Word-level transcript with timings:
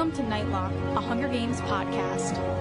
Welcome 0.00 0.16
to 0.16 0.34
Nightlock, 0.34 0.96
a 0.96 1.00
Hunger 1.02 1.28
Games 1.28 1.60
podcast. 1.60 2.59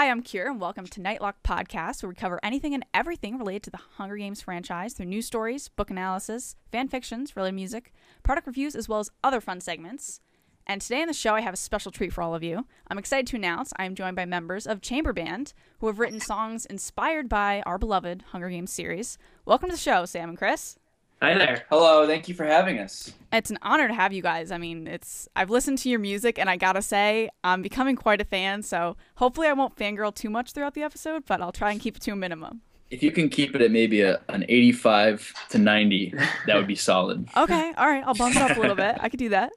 Hi, 0.00 0.08
I'm 0.08 0.22
Kira, 0.22 0.46
and 0.46 0.58
welcome 0.58 0.86
to 0.86 1.00
Nightlock 1.02 1.34
Podcast, 1.44 2.02
where 2.02 2.08
we 2.08 2.14
cover 2.14 2.40
anything 2.42 2.72
and 2.72 2.86
everything 2.94 3.36
related 3.36 3.64
to 3.64 3.70
the 3.70 3.80
Hunger 3.98 4.16
Games 4.16 4.40
franchise 4.40 4.94
through 4.94 5.04
news 5.04 5.26
stories, 5.26 5.68
book 5.68 5.90
analysis, 5.90 6.56
fan 6.72 6.88
fictions, 6.88 7.36
related 7.36 7.56
music, 7.56 7.92
product 8.22 8.46
reviews, 8.46 8.74
as 8.74 8.88
well 8.88 9.00
as 9.00 9.10
other 9.22 9.42
fun 9.42 9.60
segments. 9.60 10.22
And 10.66 10.80
today 10.80 11.02
on 11.02 11.08
the 11.08 11.12
show, 11.12 11.34
I 11.34 11.42
have 11.42 11.52
a 11.52 11.58
special 11.58 11.92
treat 11.92 12.14
for 12.14 12.22
all 12.22 12.34
of 12.34 12.42
you. 12.42 12.64
I'm 12.88 12.96
excited 12.96 13.26
to 13.26 13.36
announce 13.36 13.74
I 13.76 13.84
am 13.84 13.94
joined 13.94 14.16
by 14.16 14.24
members 14.24 14.66
of 14.66 14.80
Chamber 14.80 15.12
Band, 15.12 15.52
who 15.80 15.86
have 15.88 15.98
written 15.98 16.18
songs 16.18 16.64
inspired 16.64 17.28
by 17.28 17.62
our 17.66 17.76
beloved 17.76 18.24
Hunger 18.28 18.48
Games 18.48 18.72
series. 18.72 19.18
Welcome 19.44 19.68
to 19.68 19.74
the 19.74 19.78
show, 19.78 20.06
Sam 20.06 20.30
and 20.30 20.38
Chris. 20.38 20.78
Hi 21.22 21.34
there. 21.34 21.66
Hello, 21.68 22.06
thank 22.06 22.28
you 22.28 22.34
for 22.34 22.46
having 22.46 22.78
us. 22.78 23.12
It's 23.30 23.50
an 23.50 23.58
honor 23.60 23.86
to 23.88 23.92
have 23.92 24.10
you 24.14 24.22
guys. 24.22 24.50
I 24.50 24.56
mean, 24.56 24.86
it's 24.86 25.28
I've 25.36 25.50
listened 25.50 25.76
to 25.78 25.90
your 25.90 25.98
music 25.98 26.38
and 26.38 26.48
I 26.48 26.56
gotta 26.56 26.80
say, 26.80 27.28
I'm 27.44 27.60
becoming 27.60 27.94
quite 27.94 28.22
a 28.22 28.24
fan, 28.24 28.62
so 28.62 28.96
hopefully 29.16 29.46
I 29.46 29.52
won't 29.52 29.76
fangirl 29.76 30.14
too 30.14 30.30
much 30.30 30.52
throughout 30.52 30.72
the 30.72 30.82
episode, 30.82 31.24
but 31.26 31.42
I'll 31.42 31.52
try 31.52 31.72
and 31.72 31.80
keep 31.80 31.96
it 31.96 32.02
to 32.04 32.12
a 32.12 32.16
minimum. 32.16 32.62
If 32.90 33.02
you 33.02 33.10
can 33.10 33.28
keep 33.28 33.54
it 33.54 33.60
at 33.60 33.70
maybe 33.70 34.00
a, 34.00 34.22
an 34.30 34.46
85 34.48 35.34
to 35.50 35.58
90, 35.58 36.14
that 36.46 36.56
would 36.56 36.66
be 36.66 36.74
solid. 36.90 37.28
Okay, 37.36 37.74
all 37.76 37.86
right, 37.86 38.02
I'll 38.06 38.14
bump 38.14 38.36
it 38.36 38.40
up 38.42 38.56
a 38.56 38.60
little 38.60 38.74
bit. 38.74 38.96
I 38.98 39.10
could 39.10 39.18
do 39.18 39.28
that. 39.28 39.52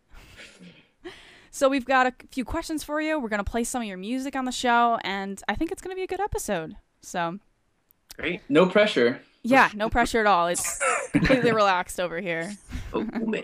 So 1.49 1.69
we've 1.69 1.85
got 1.85 2.07
a 2.07 2.13
few 2.31 2.43
questions 2.43 2.83
for 2.83 2.99
you. 2.99 3.17
We're 3.17 3.29
gonna 3.29 3.45
play 3.45 3.63
some 3.63 3.83
of 3.83 3.88
your 3.88 3.97
music 3.97 4.35
on 4.35 4.43
the 4.43 4.51
show, 4.51 4.99
and 5.05 5.41
I 5.47 5.55
think 5.55 5.71
it's 5.71 5.81
gonna 5.81 5.95
be 5.95 6.03
a 6.03 6.07
good 6.07 6.19
episode. 6.19 6.75
So 7.01 7.39
Great. 8.17 8.41
No 8.49 8.66
pressure. 8.66 9.21
Yeah, 9.44 9.69
no 9.75 9.89
pressure 9.89 10.19
at 10.19 10.25
all. 10.25 10.47
It's 10.47 10.80
completely 11.11 11.52
relaxed 11.53 11.99
over 11.99 12.19
here. 12.19 12.55
Oh 12.94 13.03
man. 13.03 13.44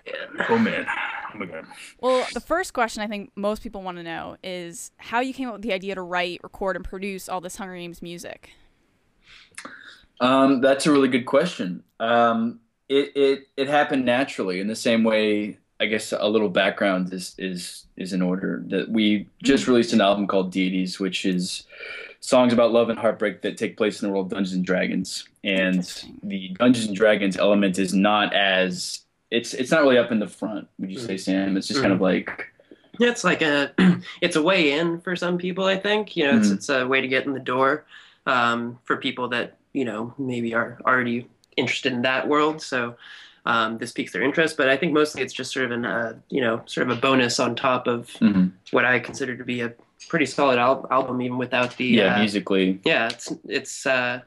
Oh 0.49 0.57
man. 0.57 0.85
Oh 1.33 1.37
my 1.37 1.45
god. 1.45 1.65
Well, 1.99 2.25
the 2.33 2.39
first 2.39 2.73
question 2.73 3.03
I 3.03 3.07
think 3.07 3.31
most 3.35 3.61
people 3.61 3.81
want 3.81 3.97
to 3.97 4.03
know 4.03 4.37
is 4.43 4.91
how 4.97 5.19
you 5.19 5.33
came 5.33 5.47
up 5.47 5.55
with 5.55 5.61
the 5.61 5.73
idea 5.73 5.95
to 5.95 6.01
write, 6.01 6.39
record, 6.41 6.75
and 6.75 6.85
produce 6.85 7.27
all 7.27 7.41
this 7.41 7.57
Hunger 7.57 7.75
Games 7.75 8.01
music. 8.01 8.51
Um, 10.21 10.61
that's 10.61 10.85
a 10.85 10.91
really 10.91 11.07
good 11.07 11.25
question. 11.25 11.83
Um, 11.99 12.59
it, 12.87 13.11
it 13.15 13.47
it 13.55 13.67
happened 13.67 14.05
naturally 14.05 14.59
in 14.59 14.67
the 14.67 14.75
same 14.75 15.03
way. 15.03 15.57
I 15.81 15.85
guess 15.85 16.11
a 16.11 16.27
little 16.27 16.49
background 16.49 17.13
is 17.13 17.35
is 17.37 17.85
is 17.95 18.13
in 18.13 18.21
order. 18.21 18.63
That 18.67 18.89
we 18.89 19.27
just 19.43 19.67
released 19.67 19.93
an 19.93 20.01
album 20.01 20.27
called 20.27 20.51
Deities, 20.51 20.99
which 20.99 21.25
is 21.25 21.63
songs 22.21 22.53
about 22.53 22.71
love 22.71 22.89
and 22.89 22.99
heartbreak 22.99 23.41
that 23.41 23.57
take 23.57 23.77
place 23.77 24.01
in 24.01 24.07
the 24.07 24.13
world 24.13 24.27
of 24.27 24.31
Dungeons 24.31 24.55
and 24.55 24.65
Dragons. 24.65 25.25
And 25.43 25.83
the 26.23 26.49
Dungeons 26.59 26.87
and 26.87 26.95
Dragons 26.95 27.37
element 27.37 27.79
is 27.79 27.93
not 27.93 28.33
as 28.33 29.01
it's 29.31 29.53
it's 29.53 29.71
not 29.71 29.81
really 29.83 29.97
up 29.97 30.11
in 30.11 30.19
the 30.19 30.27
front. 30.27 30.67
Would 30.79 30.91
you 30.91 30.99
say, 30.99 31.17
Sam? 31.17 31.55
It's 31.57 31.67
just 31.67 31.81
kind 31.81 31.93
of 31.93 32.01
like 32.01 32.51
Yeah, 32.99 33.09
it's 33.09 33.23
like 33.23 33.41
a 33.41 33.73
it's 34.21 34.35
a 34.35 34.41
way 34.41 34.71
in 34.77 34.99
for 35.01 35.15
some 35.15 35.37
people. 35.37 35.65
I 35.65 35.77
think 35.77 36.15
you 36.17 36.25
know 36.25 36.35
it's 36.37 36.49
Mhm. 36.49 36.53
it's 36.55 36.69
a 36.69 36.87
way 36.87 37.01
to 37.01 37.07
get 37.07 37.25
in 37.25 37.33
the 37.33 37.39
door 37.39 37.85
um, 38.25 38.79
for 38.85 38.97
people 38.97 39.29
that 39.29 39.57
you 39.73 39.85
know 39.85 40.13
maybe 40.17 40.53
are 40.53 40.79
already 40.85 41.27
interested 41.57 41.93
in 41.93 42.01
that 42.03 42.27
world. 42.27 42.61
So 42.61 42.95
um, 43.45 43.77
this 43.77 43.91
piques 43.91 44.11
their 44.11 44.21
interest. 44.21 44.57
But 44.57 44.69
I 44.69 44.77
think 44.77 44.93
mostly 44.93 45.21
it's 45.21 45.33
just 45.33 45.53
sort 45.53 45.65
of 45.65 45.71
an 45.71 45.85
uh, 45.85 46.13
you 46.29 46.41
know 46.41 46.61
sort 46.65 46.89
of 46.89 46.97
a 46.97 46.99
bonus 46.99 47.39
on 47.39 47.55
top 47.55 47.87
of 47.87 48.07
mhm. 48.19 48.51
what 48.71 48.85
I 48.85 48.99
consider 48.99 49.37
to 49.37 49.43
be 49.43 49.61
a 49.61 49.73
pretty 50.07 50.25
solid 50.25 50.57
al- 50.59 50.87
album, 50.91 51.21
even 51.21 51.37
without 51.37 51.75
the 51.77 51.85
yeah, 51.85 52.15
uh, 52.15 52.19
musically. 52.19 52.79
yeah. 52.85 53.07
It's 53.09 53.33
it's 53.47 53.85
uh, 53.85 54.21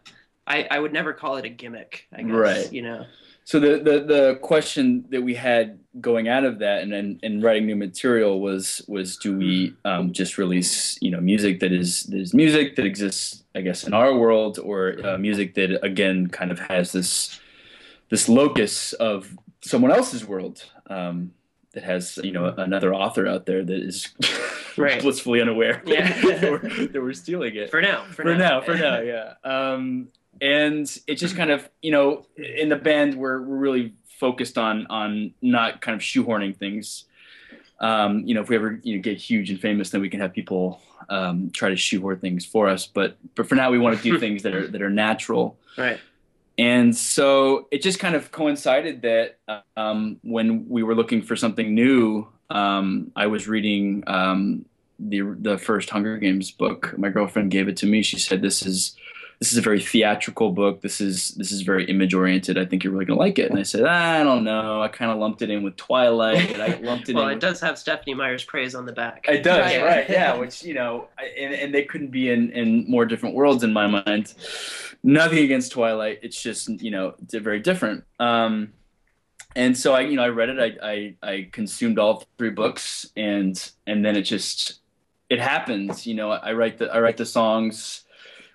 I 0.46 0.66
I 0.70 0.78
would 0.78 0.92
never 0.92 1.12
call 1.12 1.36
it 1.36 1.44
a 1.44 1.48
gimmick. 1.48 2.06
I 2.12 2.22
guess 2.22 2.32
Right. 2.32 2.72
you 2.72 2.82
know. 2.82 3.06
So 3.44 3.58
the, 3.58 3.78
the 3.78 4.04
the 4.04 4.38
question 4.40 5.04
that 5.10 5.20
we 5.22 5.34
had 5.34 5.80
going 6.00 6.28
out 6.28 6.44
of 6.44 6.60
that 6.60 6.82
and 6.82 6.92
and, 6.94 7.18
and 7.24 7.42
writing 7.42 7.66
new 7.66 7.74
material 7.76 8.40
was 8.40 8.82
was 8.86 9.16
do 9.16 9.36
we 9.36 9.74
um, 9.84 10.12
just 10.12 10.38
release 10.38 10.96
you 11.02 11.10
know 11.10 11.20
music 11.20 11.58
that 11.60 11.72
is 11.72 12.04
that 12.04 12.18
is 12.20 12.32
music 12.34 12.76
that 12.76 12.86
exists 12.86 13.42
I 13.54 13.60
guess 13.62 13.84
in 13.84 13.94
our 13.94 14.16
world 14.16 14.58
or 14.60 14.94
uh, 15.04 15.18
music 15.18 15.54
that 15.54 15.84
again 15.84 16.28
kind 16.28 16.52
of 16.52 16.58
has 16.60 16.92
this 16.92 17.40
this 18.10 18.28
locus 18.28 18.92
of 18.94 19.36
someone 19.60 19.90
else's 19.90 20.24
world 20.24 20.64
um, 20.88 21.32
that 21.74 21.82
has 21.84 22.18
you 22.22 22.32
know 22.32 22.46
another 22.56 22.94
author 22.94 23.26
out 23.26 23.46
there 23.46 23.64
that 23.64 23.82
is 23.82 24.08
Right. 24.76 25.00
blissfully 25.02 25.40
unaware 25.40 25.82
Yeah. 25.86 26.12
that, 26.22 26.50
we're, 26.50 26.86
that 26.86 27.02
we're 27.02 27.12
stealing 27.12 27.54
it 27.56 27.70
For 27.70 27.82
now. 27.82 28.04
For, 28.06 28.22
for 28.22 28.34
now, 28.34 28.60
for 28.62 28.74
now, 28.74 29.00
yeah. 29.00 29.34
Um, 29.44 30.08
and 30.40 30.90
it 31.06 31.16
just 31.16 31.36
kind 31.36 31.50
of, 31.50 31.68
you 31.82 31.90
know, 31.92 32.26
in 32.36 32.68
the 32.70 32.76
band, 32.76 33.14
we're 33.16 33.40
we're 33.42 33.56
really 33.56 33.94
focused 34.18 34.56
on 34.56 34.86
on 34.88 35.34
not 35.42 35.80
kind 35.82 35.94
of 35.94 36.00
shoehorning 36.00 36.56
things. 36.56 37.04
Um, 37.80 38.20
you 38.26 38.34
know, 38.34 38.40
if 38.42 38.48
we 38.48 38.56
ever 38.56 38.80
you 38.82 38.96
know 38.96 39.02
get 39.02 39.18
huge 39.18 39.50
and 39.50 39.60
famous, 39.60 39.90
then 39.90 40.00
we 40.00 40.08
can 40.08 40.20
have 40.20 40.32
people 40.32 40.80
um, 41.08 41.50
try 41.50 41.68
to 41.68 41.76
shoehorn 41.76 42.18
things 42.20 42.46
for 42.46 42.68
us. 42.68 42.86
But 42.86 43.16
but 43.34 43.46
for 43.48 43.56
now, 43.56 43.70
we 43.70 43.78
want 43.78 43.96
to 43.96 44.02
do 44.02 44.18
things 44.24 44.42
that 44.44 44.54
are 44.54 44.66
that 44.68 44.80
are 44.80 44.90
natural. 44.90 45.58
Right. 45.76 46.00
And 46.58 46.94
so 46.94 47.66
it 47.70 47.82
just 47.82 47.98
kind 47.98 48.14
of 48.14 48.30
coincided 48.30 49.02
that 49.02 49.38
um, 49.76 50.18
when 50.22 50.68
we 50.68 50.82
were 50.82 50.94
looking 50.94 51.22
for 51.22 51.34
something 51.34 51.74
new, 51.74 52.28
um, 52.50 53.10
I 53.16 53.26
was 53.26 53.48
reading 53.48 54.04
um, 54.06 54.66
the 54.98 55.22
the 55.40 55.58
first 55.58 55.90
Hunger 55.90 56.18
Games 56.18 56.50
book. 56.50 56.94
My 56.98 57.08
girlfriend 57.08 57.50
gave 57.50 57.68
it 57.68 57.76
to 57.78 57.86
me. 57.86 58.02
She 58.02 58.18
said, 58.18 58.42
"This 58.42 58.64
is 58.64 58.96
this 59.42 59.50
is 59.50 59.58
a 59.58 59.60
very 59.60 59.80
theatrical 59.80 60.52
book. 60.52 60.82
This 60.82 61.00
is 61.00 61.30
this 61.32 61.50
is 61.50 61.62
very 61.62 61.84
image 61.86 62.14
oriented. 62.14 62.56
I 62.56 62.64
think 62.64 62.84
you're 62.84 62.92
really 62.92 63.06
gonna 63.06 63.18
like 63.18 63.40
it." 63.40 63.50
And 63.50 63.58
I 63.58 63.64
said, 63.64 63.82
"I 63.84 64.22
don't 64.22 64.44
know. 64.44 64.80
I 64.80 64.86
kind 64.86 65.10
of 65.10 65.18
lumped 65.18 65.42
it 65.42 65.50
in 65.50 65.64
with 65.64 65.74
Twilight. 65.76 66.52
And 66.52 66.62
I 66.62 66.76
lumped 66.82 67.08
it 67.08 67.16
well, 67.16 67.24
in. 67.24 67.30
it 67.30 67.34
with- 67.34 67.40
does 67.42 67.60
have 67.60 67.76
Stephenie 67.76 68.14
Meyer's 68.14 68.44
praise 68.44 68.76
on 68.76 68.86
the 68.86 68.92
back. 68.92 69.24
it 69.28 69.42
does, 69.42 69.58
Right. 69.74 69.82
right? 69.84 70.08
Yeah, 70.08 70.36
which 70.42 70.62
you 70.62 70.74
know, 70.74 71.08
I- 71.18 71.32
and, 71.42 71.52
and 71.54 71.74
they 71.74 71.82
couldn't 71.82 72.12
be 72.12 72.30
in, 72.30 72.52
in 72.52 72.88
more 72.88 73.04
different 73.04 73.34
worlds 73.34 73.64
in 73.64 73.72
my 73.72 73.88
mind. 73.88 74.32
Nothing 75.02 75.38
against 75.42 75.72
Twilight, 75.72 76.20
it's 76.22 76.40
just 76.40 76.68
you 76.80 76.92
know, 76.92 77.14
very 77.32 77.58
different. 77.58 78.04
Um, 78.20 78.72
and 79.56 79.76
so 79.76 79.92
I, 79.92 80.02
you 80.02 80.14
know, 80.14 80.22
I 80.22 80.28
read 80.28 80.50
it. 80.50 80.58
I, 80.60 80.92
I 80.92 81.14
I 81.32 81.48
consumed 81.50 81.98
all 81.98 82.24
three 82.38 82.50
books, 82.50 83.10
and 83.16 83.54
and 83.88 84.04
then 84.04 84.14
it 84.14 84.22
just 84.22 84.78
it 85.28 85.40
happens. 85.40 86.06
You 86.06 86.14
know, 86.14 86.30
I 86.30 86.52
write 86.52 86.78
the 86.78 86.86
I 86.94 87.00
write 87.00 87.16
the 87.16 87.26
songs, 87.26 88.04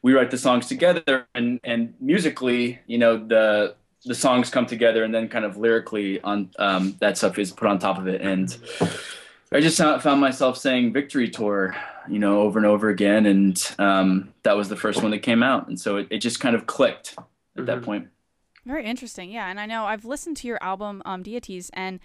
we 0.07 0.13
write 0.13 0.31
the 0.31 0.37
songs 0.37 0.67
together, 0.67 1.27
and 1.35 1.59
and 1.65 1.93
musically, 1.99 2.79
you 2.87 2.97
know, 2.97 3.17
the 3.17 3.75
the 4.05 4.15
songs 4.15 4.49
come 4.49 4.65
together, 4.65 5.03
and 5.03 5.13
then 5.13 5.27
kind 5.27 5.43
of 5.43 5.57
lyrically 5.57 6.21
on 6.21 6.49
um, 6.57 6.95
that 7.01 7.17
stuff 7.17 7.37
is 7.37 7.51
put 7.51 7.67
on 7.67 7.77
top 7.77 7.97
of 7.99 8.07
it, 8.07 8.21
and. 8.21 8.57
I 9.49 9.61
just 9.61 9.77
found 9.77 10.03
found 10.03 10.19
myself 10.19 10.57
saying 10.57 10.91
"Victory 10.91 11.29
Tour," 11.29 11.73
you 12.09 12.19
know, 12.19 12.41
over 12.41 12.59
and 12.59 12.65
over 12.65 12.89
again, 12.89 13.25
and 13.25 13.55
um, 13.79 14.33
that 14.43 14.57
was 14.57 14.67
the 14.67 14.75
first 14.75 15.01
one 15.01 15.11
that 15.11 15.19
came 15.19 15.41
out, 15.41 15.69
and 15.69 15.79
so 15.79 15.95
it, 15.95 16.07
it 16.09 16.17
just 16.19 16.41
kind 16.41 16.53
of 16.53 16.65
clicked 16.65 17.15
at 17.57 17.65
that 17.65 17.79
Mhm. 17.79 17.83
point. 17.85 18.07
Very 18.65 18.83
interesting, 18.83 19.31
yeah. 19.31 19.49
And 19.49 19.57
I 19.57 19.65
know 19.65 19.85
I've 19.85 20.03
listened 20.03 20.35
to 20.37 20.47
your 20.49 20.61
album, 20.61 21.01
um, 21.05 21.23
Deities, 21.23 21.69
and 21.73 22.01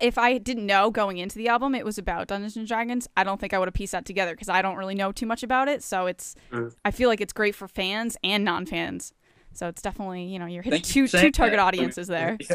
if 0.00 0.16
I 0.18 0.38
didn't 0.38 0.66
know 0.66 0.90
going 0.90 1.18
into 1.18 1.36
the 1.38 1.48
album 1.48 1.74
it 1.74 1.84
was 1.84 1.98
about 1.98 2.28
Dungeons 2.28 2.56
and 2.56 2.66
Dragons, 2.68 3.08
I 3.16 3.24
don't 3.24 3.40
think 3.40 3.52
I 3.54 3.58
would 3.58 3.68
have 3.68 3.74
pieced 3.74 3.92
that 3.92 4.04
together 4.04 4.32
because 4.32 4.48
I 4.48 4.62
don't 4.62 4.76
really 4.76 4.94
know 4.94 5.12
too 5.12 5.26
much 5.26 5.42
about 5.42 5.68
it. 5.68 5.82
So 5.82 6.06
it's, 6.06 6.34
Mm. 6.52 6.74
I 6.84 6.90
feel 6.90 7.08
like 7.08 7.20
it's 7.20 7.32
great 7.32 7.54
for 7.54 7.66
fans 7.68 8.16
and 8.22 8.44
non-fans. 8.44 9.12
So 9.54 9.66
it's 9.66 9.82
definitely, 9.82 10.22
you 10.24 10.38
know, 10.38 10.46
you're 10.46 10.62
hitting 10.62 10.82
Thank 10.82 10.86
two 10.92 11.08
for 11.08 11.18
two 11.20 11.32
target 11.32 11.56
that. 11.56 11.64
audiences 11.64 12.06
there. 12.06 12.38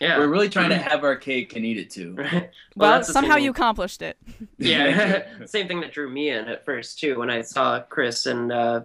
Yeah. 0.00 0.16
We're 0.18 0.28
really 0.28 0.48
trying 0.48 0.70
to 0.70 0.76
have 0.90 1.04
our 1.04 1.14
cake 1.16 1.54
and 1.56 1.64
eat 1.66 1.76
it 1.78 1.90
too. 1.90 2.14
Right. 2.14 2.50
Well, 2.74 3.02
somehow 3.04 3.34
same- 3.34 3.44
you 3.44 3.50
accomplished 3.50 4.00
it. 4.02 4.16
Yeah, 4.58 5.24
same 5.46 5.68
thing 5.68 5.80
that 5.82 5.92
drew 5.92 6.08
me 6.08 6.30
in 6.30 6.48
at 6.48 6.64
first 6.64 6.98
too. 7.00 7.18
When 7.18 7.28
I 7.30 7.42
saw 7.42 7.80
Chris 7.80 8.24
and 8.26 8.50
uh, 8.50 8.82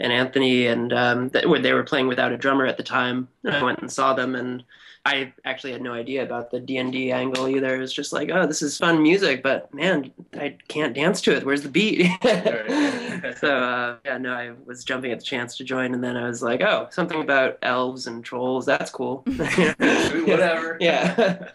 and 0.00 0.12
Anthony 0.12 0.66
and 0.66 0.92
um, 0.92 1.30
th- 1.30 1.46
when 1.46 1.62
they 1.62 1.72
were 1.72 1.82
playing 1.84 2.08
without 2.08 2.32
a 2.32 2.36
drummer 2.36 2.66
at 2.66 2.76
the 2.76 2.82
time, 2.82 3.28
I 3.48 3.62
went 3.62 3.78
and 3.80 3.90
saw 3.90 4.12
them, 4.14 4.34
and 4.34 4.62
I 5.04 5.32
actually 5.44 5.72
had 5.72 5.82
no 5.82 5.92
idea 5.92 6.22
about 6.22 6.50
the 6.50 6.60
D 6.60 6.76
and 6.76 6.92
D 6.92 7.10
angle 7.10 7.48
either. 7.48 7.74
It 7.74 7.80
was 7.80 7.92
just 7.92 8.12
like, 8.12 8.30
oh, 8.30 8.46
this 8.46 8.62
is 8.62 8.78
fun 8.78 9.02
music, 9.02 9.42
but 9.42 9.72
man, 9.74 10.12
I 10.34 10.56
can't 10.68 10.94
dance 10.94 11.20
to 11.22 11.36
it. 11.36 11.44
Where's 11.44 11.62
the 11.62 11.68
beat? 11.68 12.08
So 13.36 13.56
uh, 13.56 13.96
yeah, 14.04 14.18
no, 14.18 14.32
I 14.32 14.52
was 14.66 14.84
jumping 14.84 15.12
at 15.12 15.20
the 15.20 15.24
chance 15.24 15.56
to 15.56 15.64
join, 15.64 15.94
and 15.94 16.02
then 16.02 16.16
I 16.16 16.26
was 16.26 16.42
like, 16.42 16.60
oh, 16.60 16.88
something 16.90 17.20
about 17.20 17.56
elves 17.62 18.08
and 18.08 18.24
trolls. 18.24 18.66
That's 18.66 18.90
cool. 18.90 19.18
Whatever. 19.36 20.76
Yeah. 20.80 21.46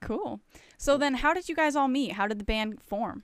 Cool. 0.00 0.40
So 0.78 0.96
then, 0.96 1.14
how 1.14 1.34
did 1.34 1.48
you 1.48 1.54
guys 1.54 1.76
all 1.76 1.88
meet? 1.88 2.12
How 2.12 2.26
did 2.26 2.38
the 2.38 2.44
band 2.44 2.80
form? 2.82 3.22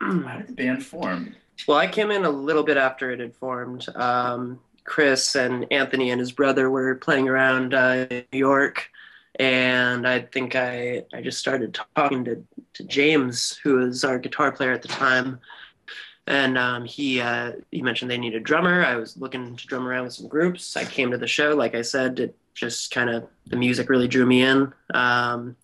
How 0.00 0.38
did 0.38 0.48
the 0.48 0.54
band 0.54 0.84
form? 0.84 1.34
Well, 1.68 1.76
I 1.76 1.86
came 1.86 2.10
in 2.10 2.24
a 2.24 2.30
little 2.30 2.62
bit 2.62 2.76
after 2.76 3.10
it 3.10 3.20
had 3.20 3.34
formed. 3.34 3.86
Um, 3.94 4.60
Chris 4.84 5.34
and 5.34 5.66
Anthony 5.72 6.10
and 6.10 6.20
his 6.20 6.32
brother 6.32 6.70
were 6.70 6.94
playing 6.94 7.28
around 7.28 7.74
uh, 7.74 8.06
New 8.10 8.24
York, 8.32 8.90
and 9.38 10.06
I 10.06 10.20
think 10.20 10.54
I 10.54 11.04
I 11.12 11.22
just 11.22 11.38
started 11.38 11.78
talking 11.96 12.24
to 12.26 12.44
to 12.74 12.84
James, 12.84 13.58
who 13.62 13.76
was 13.76 14.04
our 14.04 14.18
guitar 14.18 14.52
player 14.52 14.72
at 14.72 14.82
the 14.82 14.88
time, 14.88 15.40
and 16.26 16.56
um, 16.58 16.84
he 16.84 17.20
uh, 17.20 17.52
he 17.70 17.82
mentioned 17.82 18.10
they 18.10 18.18
needed 18.18 18.42
a 18.42 18.44
drummer. 18.44 18.84
I 18.84 18.96
was 18.96 19.16
looking 19.16 19.56
to 19.56 19.66
drum 19.66 19.86
around 19.86 20.04
with 20.04 20.14
some 20.14 20.28
groups. 20.28 20.76
I 20.76 20.84
came 20.84 21.10
to 21.10 21.18
the 21.18 21.26
show, 21.26 21.54
like 21.54 21.74
I 21.74 21.82
said, 21.82 22.20
it 22.20 22.36
just 22.54 22.90
kind 22.90 23.10
of 23.10 23.26
the 23.46 23.56
music 23.56 23.88
really 23.88 24.08
drew 24.08 24.26
me 24.26 24.42
in. 24.42 24.72
Um, 24.92 25.56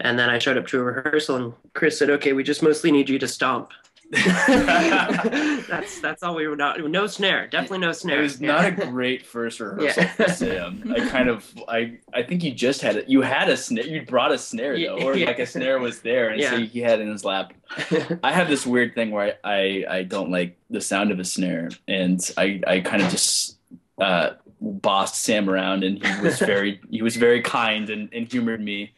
and 0.00 0.18
then 0.18 0.30
I 0.30 0.38
showed 0.38 0.56
up 0.56 0.66
to 0.68 0.80
a 0.80 0.82
rehearsal, 0.82 1.36
and 1.36 1.52
Chris 1.74 1.98
said, 1.98 2.10
"Okay, 2.10 2.32
we 2.32 2.42
just 2.42 2.62
mostly 2.62 2.90
need 2.90 3.08
you 3.08 3.18
to 3.18 3.28
stomp." 3.28 3.70
that's 5.68 6.00
that's 6.00 6.22
all 6.22 6.34
we 6.34 6.46
were 6.48 6.56
not. 6.56 6.80
No 6.80 7.06
snare, 7.06 7.46
definitely 7.46 7.78
no 7.78 7.92
snare. 7.92 8.18
It 8.18 8.22
was 8.22 8.40
not 8.40 8.64
a 8.64 8.70
great 8.72 9.24
first 9.24 9.60
rehearsal 9.60 10.02
Yeah. 10.02 10.12
for 10.14 10.28
Sam. 10.28 10.92
I 10.96 11.08
kind 11.08 11.28
of, 11.28 11.48
I, 11.68 11.98
I 12.12 12.22
think 12.22 12.42
you 12.42 12.52
just 12.52 12.82
had 12.82 12.96
it. 12.96 13.08
You 13.08 13.22
had 13.22 13.48
a 13.48 13.56
snare. 13.56 13.86
You 13.86 14.02
brought 14.04 14.32
a 14.32 14.38
snare 14.38 14.78
though, 14.78 14.98
or 15.02 15.16
Yeah. 15.16 15.26
like 15.26 15.38
a 15.38 15.46
snare 15.46 15.78
was 15.78 16.00
there, 16.00 16.30
and 16.30 16.42
so 16.42 16.58
he 16.58 16.80
had 16.80 16.98
it 17.00 17.02
in 17.02 17.12
his 17.12 17.24
lap. 17.24 17.52
I 18.24 18.32
have 18.32 18.48
this 18.48 18.66
weird 18.66 18.94
thing 18.94 19.10
where 19.12 19.36
I, 19.44 19.84
I, 19.88 19.98
I 19.98 20.02
don't 20.02 20.30
like 20.30 20.58
the 20.70 20.80
sound 20.80 21.12
of 21.12 21.20
a 21.20 21.24
snare, 21.24 21.70
and 21.86 22.20
I, 22.36 22.60
I 22.66 22.80
kind 22.80 23.02
of 23.02 23.10
just 23.10 23.58
uh, 24.00 24.30
bossed 24.60 25.22
Sam 25.22 25.48
around, 25.48 25.84
and 25.84 26.04
he 26.04 26.20
was 26.20 26.38
very, 26.40 26.80
he 26.90 27.02
was 27.02 27.16
very 27.16 27.42
kind 27.42 27.88
and, 27.90 28.08
and 28.12 28.30
humored 28.30 28.60
me 28.60 28.92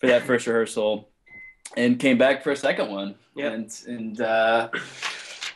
for 0.00 0.08
that 0.08 0.22
first 0.22 0.46
rehearsal, 0.46 1.08
and 1.76 1.98
came 1.98 2.18
back 2.18 2.42
for 2.42 2.52
a 2.52 2.56
second 2.56 2.90
one. 2.90 3.14
Yep. 3.34 3.52
And 3.52 3.82
and 3.86 4.20
uh, 4.20 4.68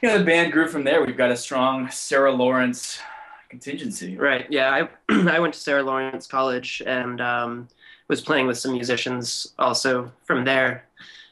you 0.02 0.08
know 0.08 0.18
the 0.18 0.24
band 0.24 0.52
grew 0.52 0.68
from 0.68 0.84
there. 0.84 1.04
We've 1.04 1.16
got 1.16 1.30
a 1.30 1.36
strong 1.36 1.90
Sarah 1.90 2.32
Lawrence 2.32 3.00
contingency. 3.48 4.16
Right. 4.16 4.46
Yeah. 4.50 4.70
I 4.70 4.88
I 5.30 5.38
went 5.40 5.54
to 5.54 5.60
Sarah 5.60 5.82
Lawrence 5.82 6.26
College 6.26 6.82
and 6.86 7.20
um, 7.20 7.68
was 8.08 8.20
playing 8.20 8.46
with 8.46 8.58
some 8.58 8.72
musicians 8.72 9.54
also 9.58 10.12
from 10.24 10.44
there. 10.44 10.86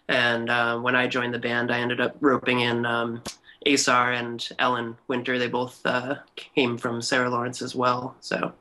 And 0.09 0.49
uh, 0.49 0.79
when 0.79 0.97
I 0.97 1.07
joined 1.07 1.35
the 1.35 1.39
band, 1.39 1.71
I 1.71 1.81
ended 1.81 2.01
up 2.01 2.17
roping 2.21 2.61
in 2.61 2.87
um, 2.87 3.23
Asar 3.67 4.13
and 4.13 4.49
Ellen 4.59 4.97
Winter. 5.07 5.39
They 5.39 5.49
both 5.49 5.85
uh, 5.85 6.17
came 6.37 6.79
from 6.79 7.03
Sarah 7.03 7.29
Lawrence 7.29 7.61
as 7.61 7.75
well. 7.75 8.17
So 8.21 8.53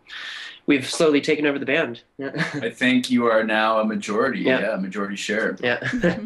we've 0.67 0.87
slowly 0.87 1.21
taken 1.21 1.45
over 1.47 1.57
the 1.57 1.65
band. 1.65 2.01
Yeah. 2.17 2.31
I 2.53 2.69
think 2.69 3.09
you 3.09 3.25
are 3.25 3.43
now 3.43 3.79
a 3.79 3.85
majority. 3.85 4.41
Yeah. 4.41 4.59
Yeah, 4.59 4.75
majority 4.75 5.15
share. 5.15 5.57
yeah. 5.61 5.79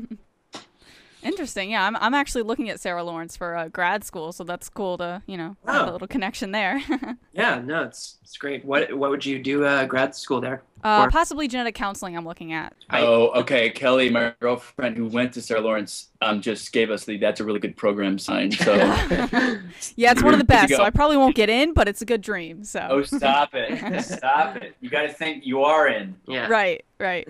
Interesting. 1.23 1.71
Yeah, 1.71 1.85
I'm 1.85 1.95
I'm 1.97 2.13
actually 2.13 2.43
looking 2.43 2.69
at 2.69 2.79
Sarah 2.79 3.03
Lawrence 3.03 3.37
for 3.37 3.55
uh, 3.55 3.67
grad 3.67 4.03
school, 4.03 4.31
so 4.31 4.43
that's 4.43 4.69
cool 4.69 4.97
to 4.97 5.21
you 5.27 5.37
know 5.37 5.55
have 5.65 5.87
a 5.87 5.89
Oh. 5.89 5.93
little 5.93 6.07
connection 6.07 6.51
there. 6.51 6.81
yeah. 7.33 7.61
No, 7.63 7.83
it's 7.83 8.17
it's 8.23 8.37
great. 8.37 8.65
What 8.65 8.91
what 8.93 9.09
would 9.11 9.25
you 9.25 9.37
do 9.41 9.65
uh, 9.65 9.85
grad 9.85 10.15
school 10.15 10.41
there? 10.41 10.63
uh, 10.83 11.07
possibly 11.11 11.47
genetic 11.47 11.75
counseling. 11.75 12.17
I'm 12.17 12.25
looking 12.25 12.53
at. 12.53 12.73
Oh, 12.89 13.27
okay. 13.41 13.69
Kelly, 13.69 14.09
my 14.09 14.33
girlfriend 14.39 14.97
who 14.97 15.05
went 15.05 15.31
to 15.33 15.41
Sarah 15.41 15.61
Lawrence, 15.61 16.07
um, 16.23 16.41
just 16.41 16.71
gave 16.73 16.89
us 16.89 17.05
the 17.05 17.17
"That's 17.17 17.39
a 17.39 17.43
really 17.43 17.59
good 17.59 17.77
program" 17.77 18.17
sign. 18.17 18.51
So, 18.51 18.73
Yeah, 19.95 20.11
it's 20.11 20.23
one 20.23 20.33
of 20.33 20.39
the 20.39 20.45
best. 20.45 20.73
So. 20.73 20.81
I 20.83 20.89
probably 20.89 21.17
won't 21.17 21.35
get 21.35 21.49
in, 21.49 21.73
but 21.73 21.87
it's 21.87 22.01
a 22.01 22.05
good 22.05 22.21
dream. 22.21 22.63
So. 22.63 22.87
oh, 22.89 23.03
stop 23.03 23.51
it, 23.53 24.01
stop 24.03 24.55
it! 24.57 24.75
You 24.81 24.89
got 24.89 25.03
to 25.03 25.09
think 25.13 25.45
you 25.45 25.63
are 25.63 25.87
in. 25.87 26.15
yeah. 26.27 26.47
Right. 26.47 26.83
Right. 26.99 27.27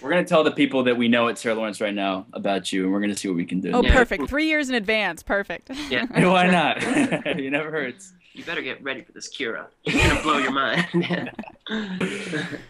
We're 0.00 0.10
gonna 0.10 0.24
tell 0.24 0.44
the 0.44 0.50
people 0.50 0.84
that 0.84 0.96
we 0.96 1.08
know 1.08 1.28
at 1.28 1.38
Sarah 1.38 1.54
Lawrence 1.54 1.80
right 1.80 1.94
now 1.94 2.26
about 2.32 2.72
you, 2.72 2.84
and 2.84 2.92
we're 2.92 3.00
gonna 3.00 3.16
see 3.16 3.28
what 3.28 3.36
we 3.36 3.44
can 3.44 3.60
do. 3.60 3.72
Oh, 3.72 3.82
Yeah. 3.82 3.92
perfect. 3.94 4.28
Three 4.28 4.46
years 4.46 4.68
in 4.68 4.74
advance. 4.74 5.22
Perfect. 5.22 5.70
Yeah. 5.88 6.06
Why 6.28 6.46
not? 6.48 6.78
it 6.82 7.50
never 7.50 7.70
hurts. 7.70 8.12
You 8.32 8.44
better 8.44 8.62
get 8.62 8.82
ready 8.82 9.02
for 9.02 9.12
this 9.12 9.28
Kira. 9.34 9.66
It's 9.84 9.96
gonna 9.96 10.22
blow 10.22 10.38
your 10.38 10.52
mind. 10.52 10.86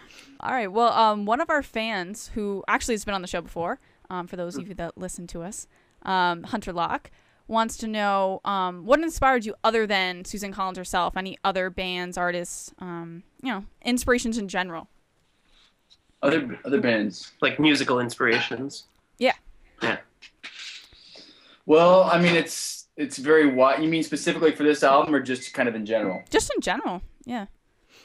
All 0.40 0.52
right. 0.52 0.72
Well, 0.72 0.92
um, 0.92 1.26
one 1.26 1.40
of 1.40 1.50
our 1.50 1.62
fans 1.62 2.30
who 2.34 2.64
actually 2.66 2.94
has 2.94 3.04
been 3.04 3.14
on 3.14 3.22
the 3.22 3.28
show 3.28 3.42
before, 3.42 3.78
um, 4.08 4.26
for 4.26 4.36
those 4.36 4.56
of 4.56 4.66
you 4.68 4.74
that 4.74 4.96
listen 4.96 5.26
to 5.28 5.42
us, 5.42 5.66
um, 6.02 6.44
Hunter 6.44 6.72
Locke, 6.72 7.10
wants 7.46 7.76
to 7.78 7.86
know 7.86 8.40
um, 8.44 8.86
what 8.86 9.00
inspired 9.00 9.44
you 9.44 9.54
other 9.62 9.86
than 9.86 10.24
Suzanne 10.24 10.52
Collins 10.52 10.78
herself, 10.78 11.16
any 11.16 11.36
other 11.44 11.68
bands, 11.68 12.16
artists, 12.16 12.72
um, 12.78 13.22
you 13.42 13.50
know, 13.50 13.64
inspirations 13.84 14.38
in 14.38 14.48
general. 14.48 14.88
Other 16.22 16.58
other 16.64 16.80
bands. 16.80 17.32
like 17.40 17.58
musical 17.58 18.00
inspirations. 18.00 18.84
Yeah. 19.18 19.34
Yeah. 19.82 19.98
Well, 21.66 22.04
I 22.04 22.20
mean, 22.20 22.34
it's 22.34 22.88
it's 22.96 23.16
very 23.16 23.46
wide. 23.46 23.82
You 23.82 23.88
mean 23.88 24.02
specifically 24.02 24.52
for 24.52 24.62
this 24.64 24.82
album, 24.82 25.14
or 25.14 25.20
just 25.20 25.54
kind 25.54 25.68
of 25.68 25.74
in 25.74 25.86
general? 25.86 26.22
Just 26.30 26.52
in 26.54 26.60
general. 26.60 27.02
Yeah. 27.24 27.46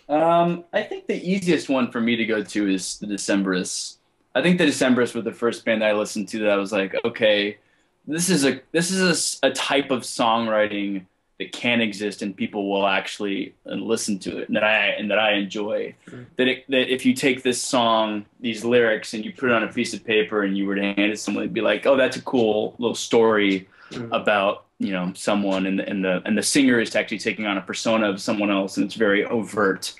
Um, 0.07 0.65
I 0.71 0.83
think 0.83 1.07
the 1.07 1.21
easiest 1.29 1.67
one 1.67 1.91
for 1.91 1.99
me 1.99 2.15
to 2.15 2.25
go 2.25 2.43
to 2.43 2.69
is 2.69 2.99
the 2.99 3.07
Decemberists. 3.07 3.97
I 4.35 4.41
think 4.41 4.59
the 4.59 4.65
Decemberists 4.65 5.15
were 5.15 5.21
the 5.21 5.31
first 5.31 5.65
band 5.65 5.81
that 5.81 5.89
I 5.89 5.93
listened 5.93 6.27
to 6.29 6.39
that 6.39 6.51
I 6.51 6.57
was 6.57 6.71
like, 6.71 6.95
okay, 7.03 7.57
this 8.05 8.29
is 8.29 8.45
a 8.45 8.61
this 8.71 8.91
is 8.91 9.39
a 9.41 9.51
type 9.51 9.91
of 9.91 10.03
songwriting 10.03 11.05
that 11.37 11.51
can 11.51 11.81
exist 11.81 12.21
and 12.21 12.35
people 12.35 12.69
will 12.71 12.87
actually 12.87 13.53
listen 13.65 14.17
to 14.19 14.37
it 14.37 14.47
and 14.47 14.55
that 14.55 14.63
I 14.63 14.87
and 14.99 15.11
that 15.11 15.19
I 15.19 15.33
enjoy. 15.33 15.93
Mhm. 16.07 16.25
That 16.37 16.47
it, 16.47 16.65
that 16.69 16.93
if 16.93 17.05
you 17.05 17.13
take 17.13 17.43
this 17.43 17.61
song, 17.61 18.25
these 18.39 18.63
lyrics, 18.63 19.13
and 19.13 19.25
you 19.25 19.33
put 19.33 19.49
it 19.49 19.53
on 19.53 19.63
a 19.63 19.71
piece 19.71 19.93
of 19.93 20.03
paper 20.05 20.43
and 20.43 20.57
you 20.57 20.65
were 20.65 20.75
to 20.75 20.81
hand 20.81 20.99
it 20.99 21.09
to 21.09 21.17
someone, 21.17 21.43
it'd 21.43 21.53
be 21.53 21.61
like, 21.61 21.85
oh, 21.85 21.97
that's 21.97 22.15
a 22.17 22.21
cool 22.21 22.75
little 22.79 22.95
story 22.95 23.67
Mhm. 23.91 24.09
about 24.11 24.65
you 24.79 24.91
know 24.91 25.11
someone 25.15 25.65
and 25.67 25.79
the, 25.79 25.87
and 25.87 26.03
the 26.03 26.21
and 26.25 26.37
the 26.37 26.43
singer 26.43 26.79
is 26.81 26.95
actually 26.95 27.19
taking 27.19 27.45
on 27.45 27.57
a 27.57 27.61
persona 27.61 28.09
of 28.09 28.19
someone 28.19 28.49
else 28.51 28.75
and 28.77 28.85
it's 28.85 28.95
very 28.95 29.23
overt 29.23 29.93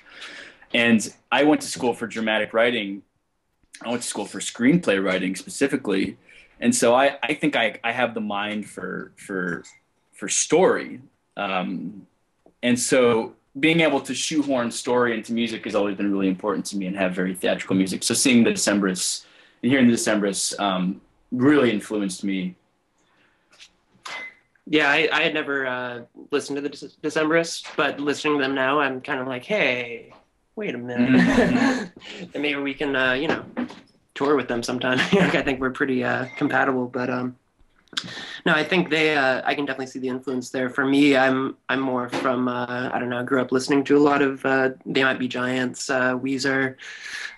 and 0.74 1.14
i 1.32 1.42
went 1.44 1.62
to 1.62 1.66
school 1.68 1.94
for 1.94 2.06
dramatic 2.06 2.52
writing 2.52 3.00
i 3.82 3.88
went 3.88 4.02
to 4.02 4.08
school 4.08 4.26
for 4.26 4.38
screenplay 4.38 5.02
writing 5.02 5.34
specifically 5.34 6.18
and 6.60 6.74
so 6.74 6.94
i 6.94 7.16
i 7.22 7.32
think 7.32 7.56
i 7.56 7.78
i 7.84 7.92
have 7.92 8.12
the 8.12 8.20
mind 8.20 8.68
for 8.68 9.12
for 9.16 9.62
for 10.12 10.28
story 10.28 11.00
um 11.36 12.06
and 12.62 12.78
so 12.78 13.34
being 13.60 13.80
able 13.80 14.00
to 14.00 14.14
shoehorn 14.14 14.70
story 14.70 15.14
into 15.16 15.32
music 15.32 15.64
has 15.64 15.74
always 15.74 15.96
been 15.96 16.10
really 16.12 16.28
important 16.28 16.64
to 16.66 16.76
me 16.76 16.86
and 16.86 16.96
have 16.96 17.14
very 17.14 17.34
theatrical 17.34 17.76
music 17.76 18.02
so 18.02 18.14
seeing 18.14 18.44
the 18.44 18.50
decemberists 18.52 19.24
and 19.62 19.70
hearing 19.72 19.86
the 19.88 19.94
decemberists 19.94 20.58
um 20.60 21.00
really 21.32 21.70
influenced 21.70 22.22
me 22.24 22.54
Yeah, 24.68 24.90
I, 24.90 25.08
I 25.12 25.22
had 25.22 25.32
never 25.32 25.64
uh, 25.66 26.00
listened 26.32 26.56
to 26.56 26.60
the 26.60 26.68
Dec- 26.70 26.96
Decemberists, 27.00 27.64
but 27.76 28.00
listening 28.00 28.38
to 28.38 28.42
them 28.42 28.52
now, 28.56 28.80
I'm 28.80 29.00
kind 29.00 29.20
of 29.20 29.28
like, 29.28 29.44
hey, 29.44 30.12
wait 30.56 30.74
a 30.74 30.78
minute, 30.78 31.08
Mhm. 31.20 31.90
and 32.34 32.42
maybe 32.42 32.58
we 32.60 32.74
can, 32.74 32.96
uh, 32.96 33.12
you 33.12 33.28
know, 33.28 33.44
tour 34.14 34.34
with 34.34 34.48
them 34.48 34.64
sometime. 34.64 34.98
like, 35.12 35.36
I 35.36 35.42
think 35.42 35.60
we're 35.60 35.70
pretty 35.70 36.02
uh, 36.02 36.26
compatible, 36.36 36.88
but 36.88 37.08
um, 37.10 37.36
no, 38.44 38.52
I 38.52 38.62
think 38.64 38.90
they, 38.90 39.16
uh, 39.16 39.40
I 39.44 39.54
can 39.54 39.64
definitely 39.64 39.86
see 39.86 39.98
the 40.00 40.08
influence 40.08 40.50
there. 40.50 40.68
For 40.68 40.84
me, 40.84 41.16
I'm, 41.16 41.56
I'm 41.68 41.80
more 41.80 42.08
from, 42.08 42.46
uh, 42.48 42.90
I 42.92 42.98
don't 42.98 43.08
know, 43.08 43.18
I 43.20 43.22
grew 43.22 43.40
up 43.40 43.52
listening 43.52 43.84
to 43.84 43.96
a 43.96 44.00
lot 44.00 44.22
of 44.22 44.44
uh, 44.44 44.70
They 44.84 45.02
Might 45.02 45.18
Be 45.18 45.28
Giants, 45.28 45.88
uh, 45.88 46.12
Weezer, 46.18 46.76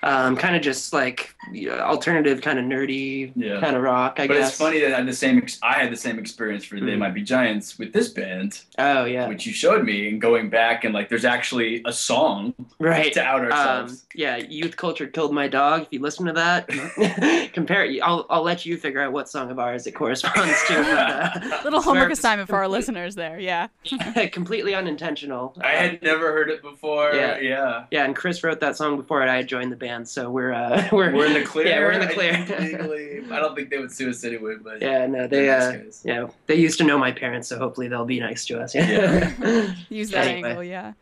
um, 0.02 0.36
kind 0.36 0.56
of 0.56 0.62
just 0.62 0.92
like 0.92 1.34
you 1.52 1.68
know, 1.70 1.78
alternative, 1.78 2.40
kind 2.40 2.58
of 2.58 2.64
nerdy, 2.64 3.32
Yeah. 3.36 3.60
kind 3.60 3.76
of 3.76 3.82
rock. 3.82 4.18
I 4.20 4.26
but 4.26 4.34
guess. 4.34 4.48
it's 4.50 4.58
funny 4.58 4.80
that 4.80 4.92
I 4.92 4.96
had 4.98 5.06
the 5.08 5.12
same. 5.12 5.38
Ex- 5.38 5.58
I 5.62 5.74
had 5.74 5.90
the 5.92 5.96
same 5.96 6.18
experience 6.18 6.64
for 6.64 6.76
They 6.80 6.92
Mm. 6.92 6.98
Might 6.98 7.14
Be 7.14 7.22
Giants 7.22 7.78
with 7.78 7.92
this 7.92 8.08
band, 8.08 8.60
Oh 8.78 9.04
yeah, 9.04 9.28
which 9.28 9.46
you 9.46 9.52
showed 9.52 9.84
me, 9.84 10.08
and 10.08 10.20
going 10.20 10.50
back 10.50 10.84
and 10.84 10.92
like, 10.94 11.08
there's 11.08 11.24
actually 11.24 11.82
a 11.84 11.92
song 11.92 12.54
right. 12.78 13.12
to 13.12 13.22
out 13.22 13.44
Um, 13.44 13.52
ourselves. 13.52 14.06
yeah, 14.14 14.36
youth 14.36 14.76
culture 14.76 15.06
killed 15.06 15.32
my 15.32 15.48
dog. 15.48 15.82
If 15.82 15.88
you 15.92 16.00
listen 16.00 16.26
to 16.26 16.32
that, 16.32 16.68
compare 17.52 17.84
it. 17.84 18.00
I'll 18.02 18.26
I'll 18.30 18.42
let 18.42 18.64
you 18.66 18.76
figure 18.76 19.00
out 19.00 19.12
what 19.12 19.28
song 19.28 19.50
of 19.50 19.58
ours 19.58 19.86
it 19.86 19.92
corresponds 19.92 20.37
to. 20.46 20.74
but, 20.74 21.48
uh, 21.48 21.60
Little 21.64 21.80
homework 21.82 22.04
swear- 22.04 22.12
assignment 22.12 22.48
for 22.48 22.56
our 22.56 22.68
listeners 22.68 23.14
there. 23.14 23.38
Yeah. 23.38 23.68
completely 24.32 24.74
unintentional. 24.74 25.54
I 25.62 25.72
had 25.72 26.02
never 26.02 26.32
heard 26.32 26.50
it 26.50 26.62
before. 26.62 27.12
Yeah. 27.14 27.38
Yeah, 27.38 27.84
Yeah, 27.90 28.04
and 28.04 28.14
Chris 28.14 28.42
wrote 28.44 28.60
that 28.60 28.76
song 28.76 28.96
before 28.96 29.22
I 29.22 29.36
had 29.36 29.46
joined 29.48 29.72
the 29.72 29.76
band, 29.76 30.08
so 30.08 30.30
we're 30.30 30.52
uh 30.52 30.88
we're 30.92 31.12
we're 31.14 31.26
in 31.26 31.34
the 31.34 31.44
clear. 31.44 31.66
Yeah, 31.66 31.80
we're 31.80 31.92
in 31.92 32.00
the 32.06 32.12
clear. 32.12 32.44
think 32.44 32.60
legally, 32.60 33.22
I 33.30 33.38
don't 33.40 33.54
think 33.54 33.70
they 33.70 33.78
would 33.78 33.92
sue 33.92 34.10
us 34.10 34.22
anyway, 34.24 34.54
but 34.62 34.80
Yeah, 34.82 35.06
no, 35.06 35.26
they 35.26 35.46
they're 35.46 35.60
uh 35.60 35.72
nice 35.84 36.02
yeah 36.04 36.26
they 36.46 36.54
used 36.56 36.78
to 36.78 36.84
know 36.84 36.98
my 36.98 37.12
parents, 37.12 37.48
so 37.48 37.58
hopefully 37.58 37.88
they'll 37.88 38.04
be 38.04 38.20
nice 38.20 38.44
to 38.46 38.60
us. 38.60 38.74
Yeah. 38.74 39.74
Use 39.88 40.10
that 40.10 40.26
Anyway. 40.26 40.48
angle. 40.48 40.64
Yeah. 40.64 40.92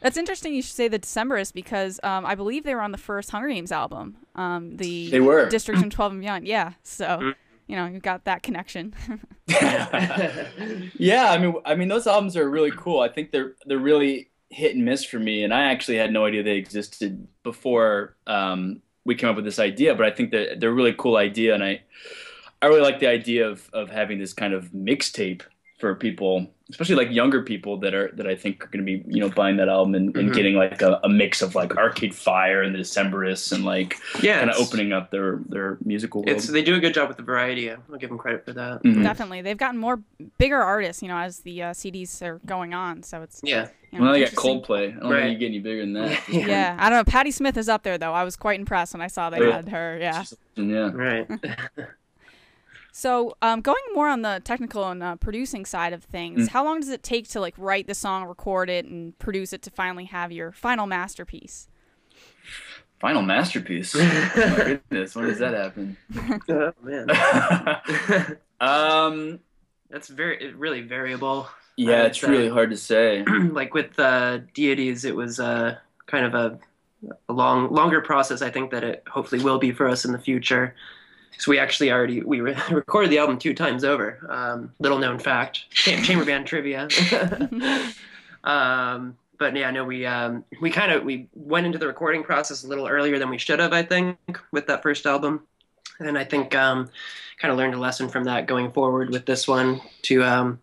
That's 0.00 0.16
interesting. 0.18 0.54
You 0.54 0.60
should 0.62 0.74
say 0.76 0.86
the 0.88 0.98
Decemberists 0.98 1.52
because 1.52 1.98
um, 2.02 2.26
I 2.26 2.34
believe 2.34 2.64
they 2.64 2.74
were 2.74 2.82
on 2.82 2.92
the 2.92 2.98
first 2.98 3.30
Hunger 3.30 3.48
Games 3.48 3.72
album. 3.72 4.16
Um, 4.34 4.76
the 4.76 5.08
they 5.10 5.20
were. 5.20 5.48
District 5.48 5.80
from 5.80 5.88
12 5.90 6.12
and 6.12 6.20
Beyond. 6.20 6.46
Yeah. 6.46 6.72
So, 6.82 7.06
Mm. 7.06 7.34
You 7.66 7.76
know, 7.76 7.86
you've 7.86 8.02
got 8.02 8.24
that 8.24 8.42
connection. 8.42 8.94
yeah, 9.48 11.30
I 11.30 11.38
mean, 11.38 11.54
I 11.64 11.74
mean, 11.74 11.88
those 11.88 12.06
albums 12.06 12.36
are 12.36 12.48
really 12.48 12.70
cool. 12.70 13.00
I 13.00 13.08
think 13.08 13.32
they're 13.32 13.54
they're 13.66 13.78
really 13.78 14.30
hit 14.50 14.76
and 14.76 14.84
miss 14.84 15.04
for 15.04 15.18
me, 15.18 15.42
and 15.42 15.52
I 15.52 15.64
actually 15.64 15.96
had 15.96 16.12
no 16.12 16.24
idea 16.24 16.42
they 16.42 16.56
existed 16.56 17.26
before 17.42 18.16
um, 18.26 18.82
we 19.04 19.14
came 19.14 19.28
up 19.28 19.36
with 19.36 19.44
this 19.44 19.58
idea. 19.58 19.94
But 19.94 20.06
I 20.06 20.10
think 20.10 20.30
that 20.30 20.60
they're 20.60 20.70
a 20.70 20.74
really 20.74 20.94
cool 20.96 21.16
idea, 21.16 21.54
and 21.54 21.64
I 21.64 21.82
I 22.62 22.66
really 22.66 22.82
like 22.82 23.00
the 23.00 23.08
idea 23.08 23.48
of 23.48 23.68
of 23.72 23.90
having 23.90 24.18
this 24.18 24.32
kind 24.32 24.54
of 24.54 24.70
mixtape 24.70 25.42
for 25.78 25.94
people, 25.94 26.46
especially 26.70 26.94
like 26.94 27.10
younger 27.10 27.42
people 27.42 27.76
that 27.80 27.92
are 27.92 28.10
that 28.14 28.26
I 28.26 28.34
think 28.34 28.64
are 28.64 28.68
going 28.68 28.84
to 28.84 28.98
be 28.98 29.04
you 29.14 29.20
know 29.20 29.28
buying 29.28 29.58
that 29.58 29.68
album 29.68 29.94
and, 29.94 30.16
and 30.16 30.30
Mhm. 30.30 30.34
getting 30.34 30.54
like 30.56 30.80
a, 30.80 30.98
a 31.04 31.08
mix 31.08 31.42
of 31.42 31.54
like 31.54 31.76
Arcade 31.76 32.14
Fire 32.14 32.62
and 32.62 32.74
the 32.74 32.78
Decemberists 32.78 33.52
and 33.52 33.62
like 33.64 33.96
Yeah, 34.22 34.38
kind 34.38 34.50
of 34.50 34.56
opening 34.56 34.92
up 34.94 35.10
their 35.10 35.40
their 35.48 35.76
musical 35.84 36.22
world. 36.22 36.30
It's 36.36 36.46
they 36.46 36.62
do 36.62 36.74
a 36.74 36.80
good 36.80 36.94
job 36.94 37.08
with 37.08 37.18
the 37.18 37.22
variety. 37.22 37.70
I'll 37.70 37.78
give 37.98 38.08
them 38.08 38.16
credit 38.18 38.46
for 38.46 38.54
that. 38.54 38.82
Mhm. 38.84 39.02
Definitely, 39.02 39.42
they've 39.42 39.58
gotten 39.58 39.78
more 39.78 40.00
bigger 40.38 40.62
artists, 40.62 41.02
you 41.02 41.08
know, 41.08 41.18
as 41.18 41.40
the 41.40 41.62
uh, 41.62 41.70
CDs 41.72 42.22
are 42.22 42.38
going 42.46 42.72
on. 42.72 43.02
So 43.02 43.20
it's 43.20 43.42
Yeah, 43.44 43.68
you 43.92 43.98
know, 43.98 44.04
Well, 44.06 44.14
they 44.14 44.20
got. 44.20 44.30
Coldplay. 44.32 44.96
I 44.96 45.00
don't 45.00 45.10
Right. 45.12 45.22
think 45.24 45.32
you 45.34 45.38
get 45.38 45.46
any 45.48 45.58
bigger 45.58 45.80
than 45.82 45.92
that. 45.92 46.26
Yeah, 46.32 46.74
I 46.80 46.88
don't 46.88 46.98
know. 47.06 47.10
Patti 47.10 47.30
Smith 47.32 47.58
is 47.58 47.68
up 47.68 47.82
there 47.82 47.98
though. 47.98 48.14
I 48.14 48.24
was 48.24 48.34
quite 48.34 48.58
impressed 48.58 48.94
when 48.94 49.02
I 49.02 49.08
saw 49.08 49.28
they 49.28 49.40
Yeah. 49.46 49.56
had 49.56 49.68
her. 49.68 49.98
Yeah. 50.00 50.24
yeah. 50.56 50.90
right. 50.94 51.28
So, 52.98 53.36
um, 53.42 53.60
going 53.60 53.82
more 53.92 54.08
on 54.08 54.22
the 54.22 54.40
technical 54.42 54.88
and 54.88 55.02
uh, 55.02 55.16
producing 55.16 55.66
side 55.66 55.92
of 55.92 56.02
things, 56.02 56.46
Mm. 56.46 56.48
how 56.48 56.64
long 56.64 56.80
does 56.80 56.88
it 56.88 57.02
take 57.02 57.28
to 57.28 57.40
like 57.40 57.52
write 57.58 57.86
the 57.86 57.94
song, 57.94 58.24
record 58.24 58.70
it, 58.70 58.86
and 58.86 59.16
produce 59.18 59.52
it 59.52 59.60
to 59.64 59.70
finally 59.70 60.06
have 60.06 60.32
your 60.32 60.50
final 60.50 60.86
masterpiece? 60.86 61.68
Final 62.98 63.20
masterpiece. 63.20 63.94
oh 63.98 64.00
my 64.00 64.80
goodness, 64.88 65.14
when 65.14 65.26
does 65.26 65.40
that 65.40 65.52
happen? 65.52 65.98
oh 66.48 66.72
man, 66.82 67.10
um, 68.62 69.40
that's 69.90 70.08
very 70.08 70.54
really 70.54 70.80
variable. 70.80 71.50
yeah, 71.76 72.04
it's 72.04 72.22
say. 72.22 72.30
really 72.30 72.48
hard 72.48 72.70
to 72.70 72.78
say. 72.78 73.24
like 73.52 73.74
with 73.74 73.98
uh, 73.98 74.38
deities, 74.54 75.04
it 75.04 75.14
was 75.14 75.38
uh, 75.38 75.76
kind 76.06 76.24
of 76.24 76.34
a, 76.34 76.58
a 77.28 77.32
long, 77.34 77.70
longer 77.70 78.00
process. 78.00 78.40
I 78.40 78.48
think 78.50 78.70
that 78.70 78.84
it 78.84 79.04
hopefully 79.06 79.44
will 79.44 79.58
be 79.58 79.70
for 79.70 79.86
us 79.86 80.06
in 80.06 80.12
the 80.12 80.18
future. 80.18 80.74
So 81.38 81.50
we 81.50 81.58
actually 81.58 81.90
already 81.92 82.22
we 82.22 82.40
re- 82.40 82.56
recorded 82.70 83.10
the 83.10 83.18
album 83.18 83.38
two 83.38 83.54
times 83.54 83.84
over. 83.84 84.26
Um, 84.28 84.72
little 84.78 84.98
known 84.98 85.18
fact, 85.18 85.68
Cham- 85.70 86.02
chamber 86.02 86.24
band 86.24 86.46
trivia. 86.46 86.88
um, 88.44 89.16
but 89.38 89.54
yeah, 89.54 89.70
no, 89.70 89.84
we 89.84 90.06
um, 90.06 90.44
we 90.60 90.70
kind 90.70 90.92
of 90.92 91.04
we 91.04 91.28
went 91.34 91.66
into 91.66 91.78
the 91.78 91.86
recording 91.86 92.22
process 92.22 92.64
a 92.64 92.68
little 92.68 92.86
earlier 92.86 93.18
than 93.18 93.30
we 93.30 93.38
should 93.38 93.58
have. 93.58 93.72
I 93.72 93.82
think 93.82 94.18
with 94.50 94.66
that 94.66 94.82
first 94.82 95.06
album, 95.06 95.42
and 95.98 96.16
I 96.18 96.24
think 96.24 96.54
um, 96.54 96.88
kind 97.38 97.52
of 97.52 97.58
learned 97.58 97.74
a 97.74 97.78
lesson 97.78 98.08
from 98.08 98.24
that 98.24 98.46
going 98.46 98.72
forward 98.72 99.10
with 99.10 99.26
this 99.26 99.46
one 99.46 99.80
to 100.02 100.24
um, 100.24 100.58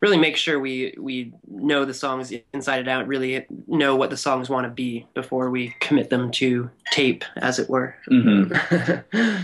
really 0.00 0.18
make 0.18 0.36
sure 0.36 0.58
we 0.58 0.94
we 0.98 1.32
know 1.48 1.84
the 1.84 1.94
songs 1.94 2.32
inside 2.52 2.80
and 2.80 2.88
out, 2.88 3.06
really 3.06 3.46
know 3.66 3.96
what 3.96 4.10
the 4.10 4.16
songs 4.16 4.48
want 4.48 4.64
to 4.64 4.70
be 4.70 5.06
before 5.14 5.50
we 5.50 5.74
commit 5.80 6.10
them 6.10 6.30
to 6.32 6.70
tape, 6.92 7.24
as 7.36 7.58
it 7.58 7.68
were. 7.68 7.96
hmm 8.06 8.52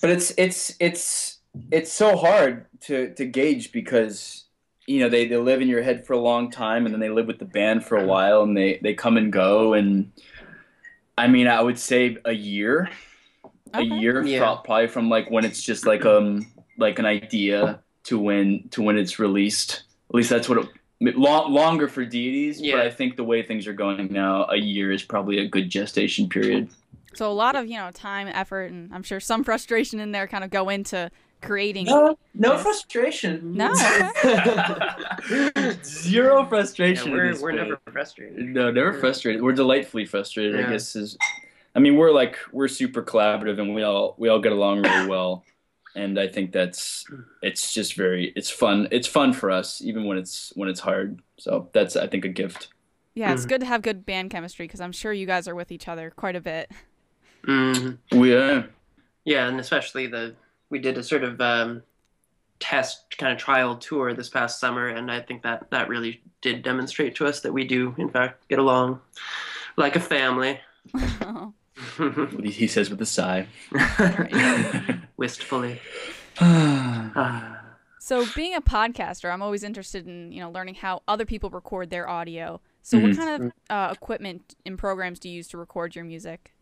but 0.00 0.10
it's 0.10 0.32
it's 0.36 0.74
it's 0.80 1.38
it's 1.70 1.92
so 1.92 2.16
hard 2.16 2.66
to 2.82 3.12
to 3.14 3.24
gauge 3.24 3.72
because 3.72 4.44
you 4.86 5.00
know 5.00 5.08
they, 5.08 5.26
they 5.28 5.36
live 5.36 5.60
in 5.60 5.68
your 5.68 5.82
head 5.82 6.06
for 6.06 6.14
a 6.14 6.18
long 6.18 6.50
time 6.50 6.84
and 6.86 6.92
then 6.94 7.00
they 7.00 7.10
live 7.10 7.26
with 7.26 7.38
the 7.38 7.44
band 7.44 7.84
for 7.84 7.96
a 7.98 8.04
while 8.06 8.42
and 8.42 8.56
they 8.56 8.78
they 8.82 8.94
come 8.94 9.16
and 9.16 9.32
go 9.32 9.74
and 9.74 10.10
i 11.18 11.26
mean 11.28 11.46
i 11.46 11.60
would 11.60 11.78
say 11.78 12.16
a 12.24 12.32
year 12.32 12.88
a 13.74 13.82
year 13.82 14.22
Yeah. 14.24 14.56
probably 14.64 14.88
from 14.88 15.08
like 15.08 15.30
when 15.30 15.44
it's 15.44 15.62
just 15.62 15.86
like 15.86 16.04
um 16.04 16.46
like 16.78 16.98
an 16.98 17.06
idea 17.06 17.80
to 18.04 18.18
when 18.18 18.68
to 18.70 18.82
when 18.82 18.96
it's 18.98 19.18
released 19.18 19.82
at 20.08 20.14
least 20.14 20.30
that's 20.30 20.48
what 20.48 20.58
it 20.58 21.16
long, 21.16 21.52
longer 21.52 21.86
for 21.88 22.04
deities 22.04 22.60
Yeah. 22.60 22.76
but 22.76 22.86
i 22.86 22.90
think 22.90 23.16
the 23.16 23.24
way 23.24 23.42
things 23.42 23.66
are 23.66 23.72
going 23.74 24.12
now 24.12 24.46
a 24.46 24.56
year 24.56 24.90
is 24.90 25.02
probably 25.02 25.38
a 25.38 25.46
good 25.46 25.68
gestation 25.70 26.28
period 26.28 26.68
So 27.14 27.30
a 27.30 27.34
lot 27.34 27.56
of 27.56 27.66
you 27.66 27.76
know 27.76 27.90
time, 27.92 28.28
effort, 28.28 28.70
and 28.70 28.92
I'm 28.94 29.02
sure 29.02 29.20
some 29.20 29.44
frustration 29.50 30.00
in 30.00 30.12
there 30.12 30.26
kind 30.26 30.44
of 30.44 30.50
go 30.50 30.68
into 30.68 31.10
creating. 31.42 31.86
No, 31.86 32.18
no 32.34 32.52
Yes. 32.52 32.62
frustration. 32.62 33.54
No, 33.54 33.72
Zero 35.82 36.44
frustration. 36.46 37.08
in 37.08 37.12
we're 37.14 37.40
we're 37.40 37.56
band. 37.56 37.68
never 37.70 37.80
frustrated. 37.92 38.44
No, 38.46 38.70
never 38.70 38.92
frustrated. 38.94 39.42
We're 39.42 39.52
delightfully 39.52 40.06
frustrated. 40.06 40.58
Yeah. 40.60 40.66
I 40.66 40.70
guess 40.70 40.96
is. 40.96 41.16
I 41.74 41.78
mean, 41.78 41.96
we're 41.96 42.12
like 42.12 42.36
we're 42.52 42.68
super 42.68 43.02
collaborative, 43.02 43.60
and 43.60 43.74
we 43.74 43.82
all 43.82 44.14
we 44.18 44.28
all 44.28 44.40
get 44.40 44.52
along 44.52 44.82
really 44.82 45.08
well. 45.08 45.44
And 45.96 46.20
I 46.20 46.28
think 46.28 46.52
that's 46.52 47.04
it's 47.42 47.72
just 47.74 47.94
very 47.94 48.32
it's 48.36 48.50
fun. 48.50 48.88
It's 48.90 49.06
fun 49.08 49.32
for 49.32 49.50
us, 49.50 49.80
even 49.82 50.04
when 50.04 50.18
it's 50.18 50.52
when 50.56 50.68
it's 50.68 50.80
hard. 50.80 51.20
So 51.38 51.68
that's 51.72 51.96
I 51.96 52.06
think 52.06 52.24
a 52.24 52.28
gift. 52.28 52.68
yeah, 53.14 53.32
it's 53.32 53.44
Mhm. 53.44 53.48
good 53.48 53.60
to 53.62 53.66
have 53.66 53.82
good 53.82 54.06
band 54.06 54.30
chemistry 54.30 54.66
because 54.66 54.80
I'm 54.80 54.92
sure 54.92 55.12
you 55.12 55.26
guys 55.26 55.48
are 55.48 55.54
with 55.54 55.72
each 55.72 55.88
other 55.88 56.10
quite 56.10 56.36
a 56.36 56.40
bit. 56.40 56.70
Mhm. 57.46 57.98
We 58.12 58.36
uh, 58.36 58.62
Yeah, 59.24 59.48
and 59.48 59.60
especially 59.60 60.06
the 60.06 60.34
we 60.70 60.78
did 60.78 60.96
a 60.98 61.02
sort 61.02 61.24
of 61.24 61.40
um, 61.40 61.82
test 62.58 63.16
kind 63.18 63.32
of 63.32 63.38
trial 63.38 63.76
tour 63.76 64.12
this 64.14 64.28
past 64.28 64.60
summer, 64.60 64.86
and 64.88 65.10
I 65.10 65.20
think 65.20 65.42
that 65.42 65.70
that 65.70 65.88
really 65.88 66.22
did 66.42 66.62
demonstrate 66.62 67.14
to 67.16 67.26
us 67.26 67.40
that 67.40 67.52
we 67.52 67.64
do 67.64 67.94
in 67.98 68.08
fact 68.10 68.48
get 68.48 68.58
along 68.58 69.00
like 69.76 69.96
a 69.96 70.00
family. 70.00 70.60
he 72.44 72.66
says 72.66 72.90
with 72.90 73.00
a 73.00 73.06
sigh. 73.06 73.46
Wistfully. 75.16 75.80
So 78.02 78.24
being 78.34 78.54
a 78.54 78.62
podcaster, 78.62 79.30
I'm 79.32 79.42
always 79.42 79.62
interested 79.62 80.06
in 80.06 80.32
you 80.32 80.40
know 80.40 80.50
learning 80.50 80.76
how 80.76 81.02
other 81.06 81.26
people 81.26 81.50
record 81.50 81.90
their 81.90 82.08
audio. 82.08 82.60
So 82.82 82.98
what 82.98 83.10
Mhm. 83.12 83.16
kind 83.16 83.42
of 83.42 83.52
uh, 83.68 83.92
equipment 83.92 84.54
and 84.64 84.78
programs 84.78 85.18
do 85.18 85.28
you 85.28 85.36
use 85.36 85.48
to 85.48 85.58
record 85.58 85.94
your 85.94 86.04
music? 86.04 86.54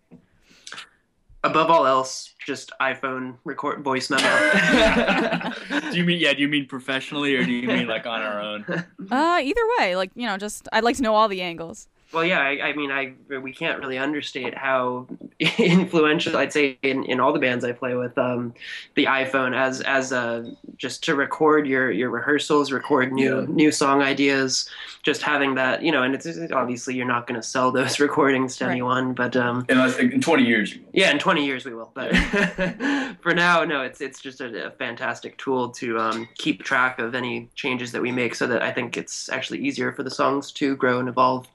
Above 1.44 1.70
all 1.70 1.86
else, 1.86 2.34
just 2.44 2.72
iPhone 2.80 3.36
record 3.44 3.84
voice 3.84 4.10
memo. 4.10 4.22
do 5.92 5.96
you 5.96 6.04
mean 6.04 6.18
yeah? 6.18 6.34
Do 6.34 6.42
you 6.42 6.48
mean 6.48 6.66
professionally, 6.66 7.36
or 7.36 7.44
do 7.44 7.52
you 7.52 7.68
mean 7.68 7.86
like 7.86 8.06
on 8.06 8.20
our 8.20 8.40
own? 8.40 8.64
Uh, 9.10 9.40
either 9.42 9.60
way, 9.78 9.96
like 9.96 10.10
you 10.14 10.26
know, 10.26 10.36
just 10.36 10.68
I'd 10.72 10.84
like 10.84 10.96
to 10.96 11.02
know 11.02 11.14
all 11.14 11.28
the 11.28 11.40
angles. 11.40 11.88
Well, 12.10 12.24
yeah, 12.24 12.40
I, 12.40 12.68
I 12.68 12.72
mean, 12.72 12.90
I 12.90 13.12
we 13.38 13.52
can't 13.52 13.78
really 13.80 13.98
understate 13.98 14.56
how 14.56 15.06
influential 15.58 16.36
I'd 16.38 16.52
say 16.54 16.78
in, 16.82 17.04
in 17.04 17.20
all 17.20 17.34
the 17.34 17.38
bands 17.38 17.64
I 17.64 17.72
play 17.72 17.94
with. 17.94 18.16
Um, 18.16 18.54
the 18.94 19.04
iPhone 19.04 19.54
as 19.54 19.82
as 19.82 20.10
a 20.12 20.50
just 20.78 21.04
to 21.04 21.14
record 21.14 21.66
your 21.66 21.90
your 21.90 22.08
rehearsals, 22.10 22.72
record 22.72 23.12
new 23.12 23.40
Yeah. 23.40 23.46
new 23.48 23.70
song 23.70 24.00
ideas, 24.00 24.70
just 25.02 25.20
having 25.20 25.54
that, 25.56 25.82
you 25.82 25.92
know, 25.92 26.02
and 26.02 26.14
it's 26.14 26.24
it's- 26.24 26.50
obviously 26.50 26.94
you're 26.94 27.06
not 27.06 27.26
going 27.26 27.38
to 27.40 27.46
sell 27.46 27.70
those 27.72 28.00
recordings 28.08 28.56
to 28.56 28.64
Right. 28.64 28.70
anyone, 28.72 29.12
but 29.12 29.36
um, 29.36 29.66
Unless 29.68 29.98
in 29.98 30.20
twenty 30.22 30.44
years. 30.44 30.74
yeah, 30.94 31.10
in 31.10 31.18
20 31.18 31.44
years 31.44 31.64
we 31.66 31.74
will. 31.74 31.90
But 31.94 32.16
for 33.20 33.34
now, 33.34 33.64
no, 33.64 33.82
it's 33.82 34.00
it's 34.00 34.20
just 34.20 34.40
a, 34.40 34.68
a 34.68 34.70
fantastic 34.72 35.36
tool 35.36 35.68
to 35.72 35.98
um, 35.98 36.28
keep 36.38 36.62
track 36.64 36.98
of 37.00 37.14
any 37.14 37.50
changes 37.54 37.92
that 37.92 38.00
we 38.00 38.12
make, 38.12 38.34
so 38.34 38.46
that 38.46 38.62
I 38.62 38.72
think 38.72 38.96
it's 38.96 39.28
actually 39.28 39.58
easier 39.60 39.92
for 39.92 40.02
the 40.02 40.10
songs 40.10 40.52
to 40.52 40.74
grow 40.76 41.00
and 41.00 41.08
evolve. 41.08 41.46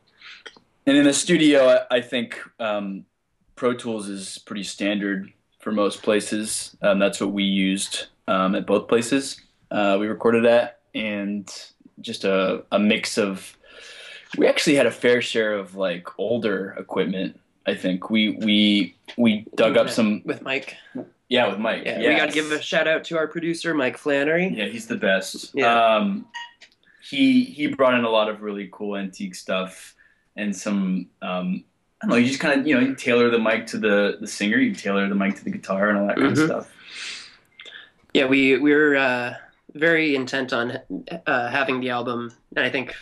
And 0.86 0.98
in 0.98 1.06
the 1.06 1.14
studio, 1.14 1.68
I, 1.68 1.98
I 1.98 2.02
think 2.02 2.40
um, 2.60 3.06
Pro 3.56 3.74
Tools 3.74 4.10
is 4.10 4.38
pretty 4.40 4.64
standard 4.64 5.32
for 5.60 5.72
most 5.72 6.04
places. 6.04 6.76
Um, 6.82 7.00
that's 7.00 7.22
what 7.22 7.32
we 7.32 7.44
used 7.44 8.08
um, 8.28 8.56
at 8.56 8.66
both 8.66 8.88
places 8.88 9.40
uh, 9.74 9.98
we 10.00 10.08
recorded 10.08 10.46
at, 10.46 10.80
and 10.94 11.52
just 12.00 12.24
a, 12.24 12.64
a 12.72 12.80
mix 12.80 13.18
of. 13.18 13.58
We 14.38 14.48
actually 14.48 14.76
had 14.76 14.86
a 14.86 14.92
fair 14.92 15.22
share 15.22 15.54
of 15.54 15.76
like 15.76 16.08
older 16.18 16.76
equipment. 16.78 17.40
I 17.66 17.76
think 17.76 18.10
we 18.10 18.32
we 18.38 18.96
we 19.18 19.46
dug 19.56 19.78
up 19.78 19.90
some 19.90 20.22
with 20.26 20.42
Mike. 20.42 20.76
yeah 21.30 21.48
with 21.48 21.60
Mike. 21.60 21.84
Yeah, 21.86 22.00
we 22.00 22.16
got 22.16 22.28
to 22.28 22.34
give 22.34 22.52
a 22.52 22.62
shout 22.62 22.88
out 22.88 23.04
to 23.06 23.18
our 23.18 23.28
producer 23.28 23.74
Mike 23.74 23.98
Flannery. 23.98 24.54
Yeah, 24.56 24.66
he's 24.66 24.88
the 24.88 24.96
best. 24.96 25.52
Yeah. 25.54 25.96
Um, 25.96 26.28
he 27.02 27.44
he 27.44 27.68
brought 27.68 27.96
in 27.96 28.06
a 28.06 28.10
lot 28.10 28.30
of 28.30 28.42
really 28.42 28.70
cool 28.72 28.96
antique 28.96 29.36
stuff 29.36 29.96
and 30.36 30.56
some 30.56 31.08
um, 31.22 31.64
I 32.02 32.06
don't 32.08 32.10
know. 32.12 32.16
You 32.18 32.28
just 32.28 32.40
kind 32.40 32.60
of 32.60 32.68
you 32.68 32.76
know 32.76 32.82
you 32.82 32.96
tailor 32.96 33.30
the 33.30 33.40
mic 33.40 33.68
to 33.68 33.78
the 33.78 34.18
the 34.20 34.28
singer, 34.28 34.58
you 34.58 34.74
tailor 34.74 35.08
the 35.08 35.16
mic 35.16 35.36
to 35.38 35.44
the 35.44 35.52
guitar, 35.52 35.90
and 35.90 35.98
all 35.98 36.08
that 36.08 36.18
kind 36.18 36.36
Mhm. 36.36 36.42
of 36.42 36.46
stuff. 36.46 36.72
Yeah, 38.14 38.26
we 38.26 38.58
we 38.58 38.74
were 38.74 38.96
uh, 38.96 39.36
very 39.74 40.16
intent 40.16 40.54
on 40.54 40.80
uh, 41.26 41.50
having 41.50 41.80
the 41.80 41.90
album, 41.90 42.32
and 42.56 42.66
I 42.66 42.70
think 42.70 42.96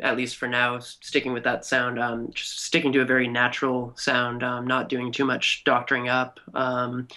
at 0.00 0.14
least 0.16 0.36
for 0.36 0.46
now, 0.46 0.78
sticking 0.78 1.32
with 1.32 1.44
that 1.44 1.64
sound, 1.64 1.98
um, 1.98 2.30
just 2.34 2.60
sticking 2.64 2.92
to 2.92 3.00
a 3.00 3.04
very 3.06 3.26
natural 3.26 3.94
sound, 3.96 4.42
um, 4.42 4.66
not 4.66 4.90
doing 4.90 5.10
too 5.10 5.24
much 5.24 5.62
doctoring 5.64 6.10
up. 6.10 6.38
Um, 6.52 7.08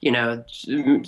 you 0.00 0.12
know, 0.12 0.44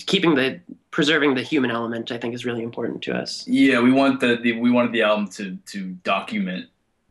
keeping 0.06 0.34
the 0.34 0.60
preserving 0.90 1.34
the 1.36 1.42
human 1.42 1.70
element, 1.70 2.10
I 2.10 2.18
think, 2.18 2.34
is 2.34 2.44
really 2.44 2.64
important 2.64 3.02
to 3.02 3.12
us. 3.16 3.46
Yeah, 3.46 3.80
we 3.80 3.92
want 3.92 4.18
the, 4.18 4.36
the 4.42 4.58
we 4.58 4.70
wanted 4.70 4.92
the 4.92 5.02
album 5.02 5.28
to 5.32 5.56
to 5.66 5.90
document 6.02 6.66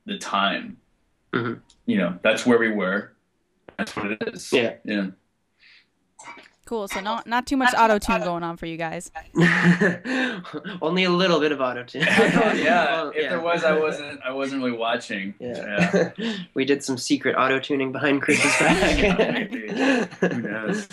the 0.09 0.17
time. 0.17 0.77
Mhm. 1.33 1.61
You 1.85 1.97
know, 1.97 2.19
that's 2.21 2.45
where 2.45 2.57
we 2.57 2.69
were. 2.71 3.13
That's 3.77 3.95
what 3.95 4.11
it 4.11 4.21
is. 4.33 4.51
Yeah. 4.51 4.75
Yeah. 4.83 5.07
Cool. 6.65 6.87
So 6.87 6.99
not 6.99 7.25
not 7.25 7.47
too 7.47 7.57
much 7.57 7.73
auto 7.75 7.97
tune 7.97 8.21
going 8.21 8.43
on 8.43 8.55
for 8.55 8.67
you 8.67 8.77
guys. 8.77 9.11
Only 10.83 11.03
a 11.03 11.09
little 11.09 11.39
bit 11.39 11.51
of 11.51 11.61
auto 11.61 11.83
tune. 11.83 12.01
yeah. 12.07 12.85
Well, 12.85 13.11
If 13.15 13.29
there 13.29 13.39
was, 13.39 13.63
I 13.63 13.79
wasn't. 13.79 14.19
I 14.23 14.31
wasn't 14.31 14.63
really 14.63 14.77
watching. 14.77 15.33
Yeah. 15.39 16.11
we 16.53 16.65
did 16.65 16.83
some 16.83 16.97
secret 16.97 17.35
auto 17.35 17.59
tuning 17.59 17.91
behind 17.91 18.21
Chris's 18.21 18.55
back. 18.59 19.17
Maybe. 19.17 19.67
Who 20.21 20.41
knows? 20.41 20.87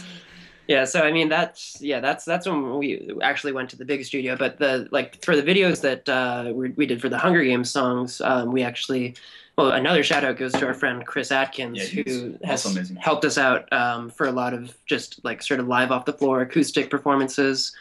Yeah, 0.68 0.84
so 0.84 1.02
I 1.02 1.12
mean 1.12 1.28
that's 1.28 1.76
yeah 1.80 2.00
that's 2.00 2.24
that's 2.24 2.46
when 2.46 2.76
we 2.78 3.10
actually 3.22 3.52
went 3.52 3.70
to 3.70 3.76
the 3.76 3.84
big 3.84 4.04
studio. 4.04 4.36
But 4.36 4.58
the 4.58 4.88
like 4.90 5.24
for 5.24 5.36
the 5.36 5.42
videos 5.42 5.80
that 5.82 6.08
uh, 6.08 6.52
we, 6.52 6.70
we 6.70 6.86
did 6.86 7.00
for 7.00 7.08
the 7.08 7.18
Hunger 7.18 7.44
Games 7.44 7.70
songs, 7.70 8.20
um, 8.20 8.50
we 8.52 8.62
actually 8.62 9.14
well 9.56 9.70
another 9.72 10.02
shout 10.02 10.24
out 10.24 10.36
goes 10.36 10.52
to 10.52 10.66
our 10.66 10.74
friend 10.74 11.06
Chris 11.06 11.30
Atkins 11.30 11.94
Yeah, 11.94 12.02
who 12.02 12.36
has 12.44 12.64
amazing. 12.66 12.96
helped 12.96 13.24
us 13.24 13.38
out 13.38 13.72
um, 13.72 14.10
for 14.10 14.26
a 14.26 14.32
lot 14.32 14.54
of 14.54 14.76
just 14.86 15.24
like 15.24 15.42
sort 15.42 15.60
of 15.60 15.68
live 15.68 15.92
off 15.92 16.04
the 16.04 16.12
floor 16.12 16.40
acoustic 16.42 16.90
performances. 16.90 17.74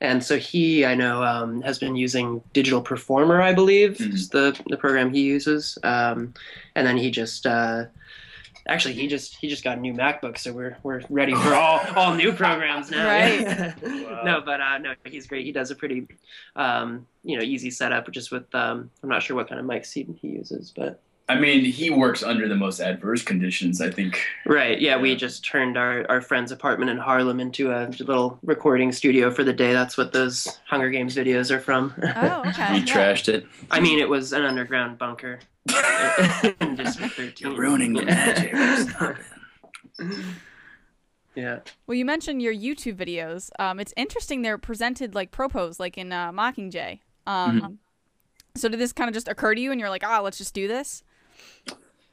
And 0.00 0.22
so 0.22 0.36
he, 0.36 0.84
I 0.84 0.94
know, 0.96 1.22
um, 1.22 1.62
has 1.62 1.78
been 1.78 1.94
using 1.96 2.42
Digital 2.52 2.82
Performer, 2.82 3.40
I 3.40 3.54
believe, 3.54 3.92
Mhm. 3.98 4.12
is 4.12 4.28
the 4.28 4.60
the 4.66 4.76
program 4.76 5.14
he 5.14 5.22
uses. 5.22 5.78
Um, 5.84 6.34
and 6.74 6.84
then 6.86 6.96
he 6.96 7.10
just 7.12 7.46
uh, 7.46 7.84
actually 8.66 8.94
he 8.94 9.06
just 9.06 9.36
he 9.36 9.48
just 9.48 9.64
got 9.64 9.78
a 9.78 9.80
new 9.80 9.92
MacBook, 9.92 10.38
so 10.38 10.52
we're 10.52 10.76
we're 10.82 11.02
ready 11.10 11.34
for 11.34 11.54
all 11.54 11.80
all 11.96 12.14
new 12.14 12.32
programs 12.32 12.90
now. 12.90 13.06
Right. 13.06 13.74
No, 14.24 14.40
but 14.40 14.58
uh, 14.58 14.78
no, 14.78 14.94
he's 15.04 15.26
great. 15.26 15.44
He 15.44 15.52
does 15.52 15.70
a 15.70 15.74
pretty 15.74 16.06
um, 16.56 17.06
you 17.22 17.36
know 17.36 17.42
easy 17.42 17.70
setup, 17.70 18.10
just 18.10 18.32
with 18.32 18.52
um, 18.54 18.90
I'm 19.02 19.08
not 19.10 19.22
sure 19.22 19.36
what 19.36 19.50
kind 19.50 19.60
of 19.60 19.66
mics 19.66 19.92
he 19.92 20.04
he 20.18 20.28
uses, 20.28 20.72
but 20.74 21.02
I 21.28 21.38
mean, 21.38 21.64
he 21.64 21.88
works 21.88 22.22
under 22.22 22.48
the 22.48 22.54
most 22.54 22.80
adverse 22.80 23.22
conditions. 23.22 23.80
I 23.80 23.90
think. 23.90 24.22
right, 24.44 24.78
yeah, 24.78 24.98
we 24.98 25.16
just 25.16 25.44
turned 25.44 25.78
our 25.78 26.04
our 26.10 26.20
friend's 26.20 26.52
apartment 26.52 26.90
in 26.90 26.98
Harlem 26.98 27.40
into 27.40 27.72
a 27.72 27.88
little 27.98 28.38
recording 28.42 28.92
studio 28.92 29.30
for 29.30 29.42
the 29.42 29.52
day. 29.52 29.72
That's 29.72 29.96
what 29.96 30.12
those 30.12 30.58
Hunger 30.66 30.90
Games 30.90 31.16
videos 31.16 31.50
are 31.50 31.60
from. 31.60 31.94
Oh, 32.16 32.42
okay. 32.46 32.74
He 32.74 32.78
yeah. 32.80 32.84
trashed 32.84 33.28
it. 33.28 33.46
I 33.70 33.80
mean, 33.80 33.98
it 33.98 34.08
was 34.08 34.32
an 34.32 34.44
underground 34.44 34.98
bunker. 34.98 35.40
in 36.60 36.76
District 36.76 37.14
13. 37.14 37.32
You're 37.38 37.58
ruining 37.58 37.94
the 37.94 38.02
magic. 38.02 38.54
Stop 38.90 39.16
yeah. 41.34 41.60
Well, 41.86 41.96
you 41.96 42.04
mentioned 42.04 42.42
your 42.42 42.54
YouTube 42.54 42.96
videos. 42.96 43.50
Um, 43.58 43.80
it's 43.80 43.92
interesting 43.96 44.42
they're 44.42 44.58
presented 44.58 45.14
like 45.14 45.30
propos, 45.30 45.80
like 45.80 45.98
in 45.98 46.12
uh, 46.12 46.32
Mockingjay. 46.32 47.00
Um, 47.26 47.60
Mm-hmm. 47.60 47.74
So 48.56 48.68
did 48.68 48.78
this 48.78 48.92
kind 48.92 49.08
of 49.08 49.14
just 49.14 49.26
occur 49.26 49.54
to 49.54 49.60
you, 49.60 49.72
and 49.72 49.80
you're 49.80 49.90
like, 49.90 50.04
ah, 50.04 50.20
let's 50.20 50.38
just 50.38 50.54
do 50.54 50.68
this? 50.68 51.02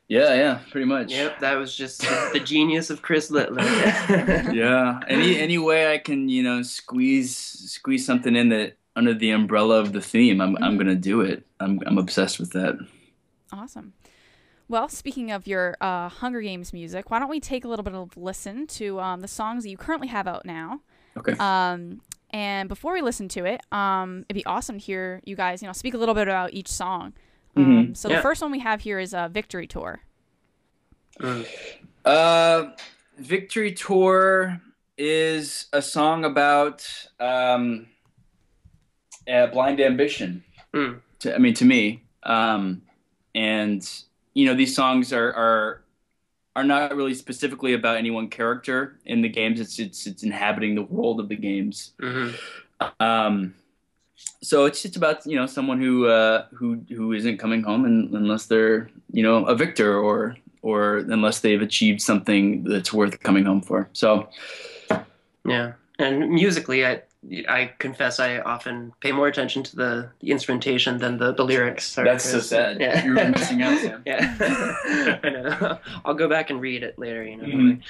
Yeah, 0.07 0.33
yeah, 0.33 0.59
pretty 0.69 0.85
much. 0.85 1.11
Yep, 1.11 1.39
that 1.39 1.55
was 1.55 1.73
just 1.73 2.01
the 2.01 2.41
genius 2.43 2.89
of 2.89 3.01
Chris 3.01 3.31
Littler. 3.31 3.63
Yeah. 4.53 4.99
Any 5.07 5.39
any 5.39 5.57
way 5.57 5.93
I 5.93 5.99
can 5.99 6.27
you 6.27 6.43
know 6.43 6.61
squeeze 6.63 7.35
squeeze 7.35 8.05
something 8.05 8.35
in 8.35 8.49
that 8.49 8.77
under 8.95 9.13
the 9.13 9.31
umbrella 9.31 9.79
of 9.79 9.93
the 9.93 10.01
theme, 10.01 10.41
I'm 10.41 10.57
I'm 10.57 10.77
gonna 10.77 10.95
do 10.95 11.21
it. 11.21 11.45
I'm 11.61 11.79
I'm 11.85 11.97
obsessed 11.97 12.39
with 12.39 12.51
that. 12.51 12.77
Awesome. 13.53 13.93
Well, 14.67 14.87
speaking 14.87 15.31
of 15.31 15.47
your 15.47 15.75
uh, 15.81 16.07
Hunger 16.07 16.41
Games 16.41 16.71
music, 16.71 17.09
why 17.09 17.19
don't 17.19 17.29
we 17.29 17.39
take 17.41 17.65
a 17.65 17.67
little 17.67 17.83
bit 17.83 17.93
of 17.93 18.15
listen 18.15 18.67
to 18.67 18.99
um, 19.01 19.19
the 19.19 19.27
songs 19.27 19.63
that 19.63 19.69
you 19.69 19.77
currently 19.77 20.07
have 20.07 20.27
out 20.27 20.45
now? 20.45 20.81
Okay. 21.17 21.33
Um, 21.39 22.01
and 22.31 22.69
before 22.69 22.93
we 22.93 23.01
listen 23.01 23.27
to 23.29 23.45
it, 23.45 23.61
um, 23.73 24.25
it'd 24.29 24.41
be 24.41 24.45
awesome 24.45 24.79
to 24.79 24.83
hear 24.83 25.21
you 25.25 25.35
guys, 25.35 25.61
you 25.61 25.67
know, 25.67 25.73
speak 25.73 25.93
a 25.93 25.97
little 25.97 26.15
bit 26.15 26.27
about 26.27 26.53
each 26.53 26.69
song. 26.69 27.13
Um, 27.55 27.87
Mhm. 27.89 27.97
so 27.97 28.09
Yeah. 28.09 28.17
the 28.17 28.21
first 28.21 28.41
one 28.41 28.51
we 28.51 28.59
have 28.59 28.81
here 28.81 28.99
is 28.99 29.13
a 29.13 29.29
Victory 29.31 29.67
Tour. 29.67 30.01
Mm. 31.19 31.45
Uh, 32.05 32.71
Victory 33.17 33.71
Tour 33.73 34.61
is 34.97 35.67
a 35.73 35.81
song 35.81 36.23
about 36.25 36.87
um, 37.19 37.87
uh, 39.27 39.47
blind 39.47 39.79
ambition. 39.79 40.43
Mm. 40.73 41.01
To, 41.19 41.35
I 41.35 41.37
mean, 41.37 41.53
to 41.55 41.65
me, 41.65 42.03
um, 42.23 42.81
and 43.35 43.87
you 44.33 44.45
know, 44.45 44.55
these 44.55 44.73
songs 44.75 45.11
are 45.13 45.33
are 45.33 45.81
are 46.55 46.63
not 46.63 46.95
really 46.95 47.13
specifically 47.13 47.73
about 47.73 47.97
any 47.97 48.11
one 48.11 48.27
character 48.29 48.99
in 49.05 49.21
the 49.21 49.29
games. 49.29 49.59
It's 49.59 49.77
it's 49.79 50.07
it's 50.07 50.23
inhabiting 50.23 50.75
the 50.75 50.81
world 50.83 51.19
of 51.19 51.29
the 51.29 51.35
games. 51.35 51.93
Mhm. 51.99 52.33
Um, 52.99 53.53
so 54.41 54.65
it's 54.65 54.81
just 54.81 54.95
about 54.95 55.25
you 55.25 55.35
know 55.35 55.45
someone 55.45 55.79
who 55.79 56.07
uh, 56.07 56.45
who 56.53 56.81
who 56.89 57.13
isn't 57.13 57.37
coming 57.37 57.63
home 57.63 57.85
and, 57.85 58.13
unless 58.13 58.45
they're 58.47 58.89
you 59.11 59.23
know 59.23 59.45
a 59.45 59.55
victor 59.55 59.97
or 59.97 60.35
or 60.61 60.97
unless 60.97 61.39
they've 61.39 61.61
achieved 61.61 62.01
something 62.01 62.63
that's 62.63 62.93
worth 62.93 63.19
coming 63.21 63.45
home 63.45 63.61
for. 63.61 63.89
So 63.93 64.29
Yeah. 65.45 65.73
And 65.99 66.29
musically, 66.29 66.85
I 66.85 67.01
I 67.47 67.71
confess 67.77 68.19
I 68.19 68.39
often 68.39 68.93
pay 68.99 69.11
more 69.11 69.27
attention 69.27 69.61
to 69.63 69.75
the, 69.75 70.09
the 70.21 70.31
instrumentation 70.31 70.97
than 70.97 71.17
the, 71.19 71.33
the 71.33 71.43
lyrics. 71.45 71.85
Sorry, 71.85 72.09
That's 72.09 72.25
so 72.25 72.39
sad. 72.39 72.79
Yeah. 72.79 73.05
You're 73.05 73.29
missing 73.29 73.61
out, 73.61 73.77
Sam. 73.79 74.01
Yeah. 74.05 75.17
I 75.23 75.29
know. 75.29 75.77
I'll 76.03 76.15
go 76.15 76.27
back 76.27 76.49
and 76.49 76.59
read 76.59 76.81
it 76.81 76.97
later, 76.97 77.23
you 77.23 77.37
know. 77.37 77.43
Mhm. 77.45 77.81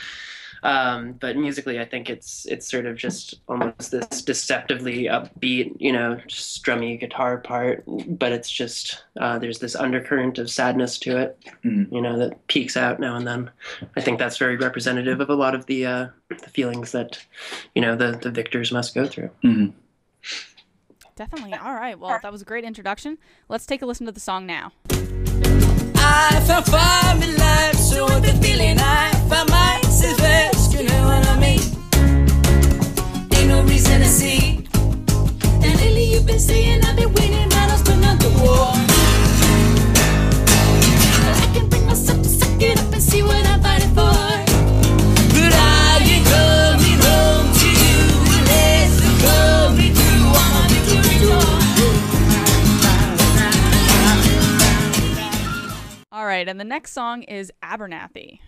Um, 0.63 1.13
but 1.13 1.35
musically, 1.37 1.79
I 1.79 1.85
think 1.85 2.09
it's 2.09 2.45
it's 2.45 2.69
sort 2.69 2.85
of 2.85 2.95
just 2.95 3.35
almost 3.47 3.89
this 3.91 4.21
deceptively 4.21 5.05
upbeat, 5.05 5.75
you 5.79 5.91
know, 5.91 6.19
strummy 6.27 6.99
guitar 6.99 7.37
part. 7.39 7.83
But 8.07 8.31
it's 8.31 8.49
just 8.49 9.03
uh, 9.19 9.39
there's 9.39 9.59
this 9.59 9.75
undercurrent 9.75 10.37
of 10.37 10.49
sadness 10.51 10.97
to 10.99 11.17
it, 11.17 11.37
Mhm. 11.65 11.91
you 11.91 12.01
know, 12.01 12.17
that 12.19 12.45
peaks 12.47 12.77
out 12.77 12.99
now 12.99 13.15
and 13.15 13.25
then. 13.25 13.49
I 13.95 14.01
think 14.01 14.19
that's 14.19 14.37
very 14.37 14.55
representative 14.57 15.19
of 15.19 15.29
a 15.29 15.35
lot 15.35 15.55
of 15.55 15.65
the 15.65 15.85
uh, 15.85 16.07
the 16.29 16.49
feelings 16.49 16.91
that, 16.91 17.17
you 17.73 17.81
know, 17.81 17.95
the 17.95 18.11
the 18.21 18.29
victors 18.31 18.71
must 18.71 18.93
go 18.93 19.05
through. 19.07 19.31
mhm. 19.43 19.73
Definitely. 21.15 21.53
All 21.53 21.73
right. 21.73 21.99
Well, 21.99 22.17
that 22.21 22.31
was 22.31 22.41
a 22.41 22.45
great 22.45 22.63
introduction. 22.63 23.17
Let's 23.49 23.65
take 23.65 23.81
a 23.81 23.85
listen 23.85 24.05
to 24.05 24.11
the 24.11 24.19
song 24.19 24.45
now. 24.45 24.71
I 24.89 26.43
found 26.47 26.65
fun 26.65 27.21
in 27.23 27.35
life, 27.37 27.75
so 27.75 28.07
the 28.07 28.33
feeling 28.41 28.77
I 28.79 29.11
myself 29.31 30.17
best, 30.17 30.73
you 30.73 30.83
know 30.83 31.05
what 31.05 31.25
I 31.25 31.39
mean? 31.39 31.61
Ain't 33.33 33.47
no 33.47 33.63
reason 33.63 34.01
to 34.01 34.05
see. 34.05 34.67
And 35.63 35.75
lately 35.79 36.03
you've 36.11 36.25
been 36.25 36.39
saying 36.39 36.83
I've 36.83 36.97
been 36.97 37.13
winning 37.13 37.47
battles, 37.47 37.81
but 37.83 37.95
not 37.95 38.19
the 38.19 38.29
war. 38.43 38.73
I 41.43 41.49
can 41.53 41.69
bring 41.69 41.85
myself 41.85 42.21
to 42.21 42.29
suck 42.29 42.61
it 42.61 42.77
up 42.77 42.91
and 42.91 43.01
see 43.01 43.23
what 43.23 43.45
I'm 43.47 43.61
fighting 43.61 43.93
for. 43.95 44.11
But 45.35 45.53
I 45.55 45.99
ain't 46.03 46.25
coming 46.27 46.99
home 47.07 47.47
to 47.61 47.69
you 47.83 47.99
unless 48.37 48.91
you 49.05 49.11
me 49.77 49.87
my. 49.95 50.41
All 56.11 56.25
right. 56.25 56.47
And 56.49 56.59
the 56.59 56.65
next 56.65 56.91
song 56.91 57.23
is 57.23 57.49
Abernathy. 57.63 58.39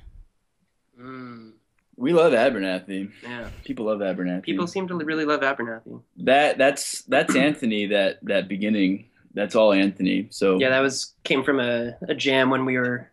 Mm, 1.03 1.51
We 1.97 2.13
love 2.13 2.33
Abernathy. 2.33 3.11
yeah, 3.21 3.49
People 3.65 3.85
love 3.85 3.99
Abernathy. 3.99 4.43
people 4.43 4.67
seem 4.67 4.87
to 4.87 4.95
really 4.95 5.25
love 5.25 5.41
Abernathy. 5.41 6.01
that 6.17 6.57
that's 6.57 7.01
that's 7.03 7.35
Anthony. 7.35 7.87
That 7.87 8.19
that 8.23 8.47
beginning. 8.47 9.09
That's 9.35 9.55
all 9.55 9.73
Anthony. 9.73 10.27
So 10.29 10.59
Yeah, 10.59 10.69
that 10.69 10.79
was 10.81 11.13
came 11.23 11.43
from 11.43 11.59
a, 11.59 11.97
a 12.07 12.13
jam 12.13 12.51
when 12.51 12.65
we 12.65 12.77
were 12.77 13.09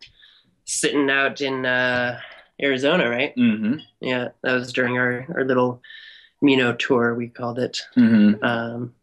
sitting 0.67 1.09
out 1.11 1.41
in 1.41 1.65
uh, 1.65 2.21
Arizona, 2.63 3.09
right? 3.09 3.33
hmm 3.35 3.77
Yeah, 4.01 4.29
that 4.43 4.53
was 4.53 4.73
during 4.73 4.99
our, 4.99 5.27
our 5.35 5.45
little 5.45 5.81
Mino 6.43 6.75
tour, 6.75 7.15
we 7.15 7.29
called 7.29 7.59
it. 7.59 7.81
hmm 7.95 8.35
Um, 8.43 8.95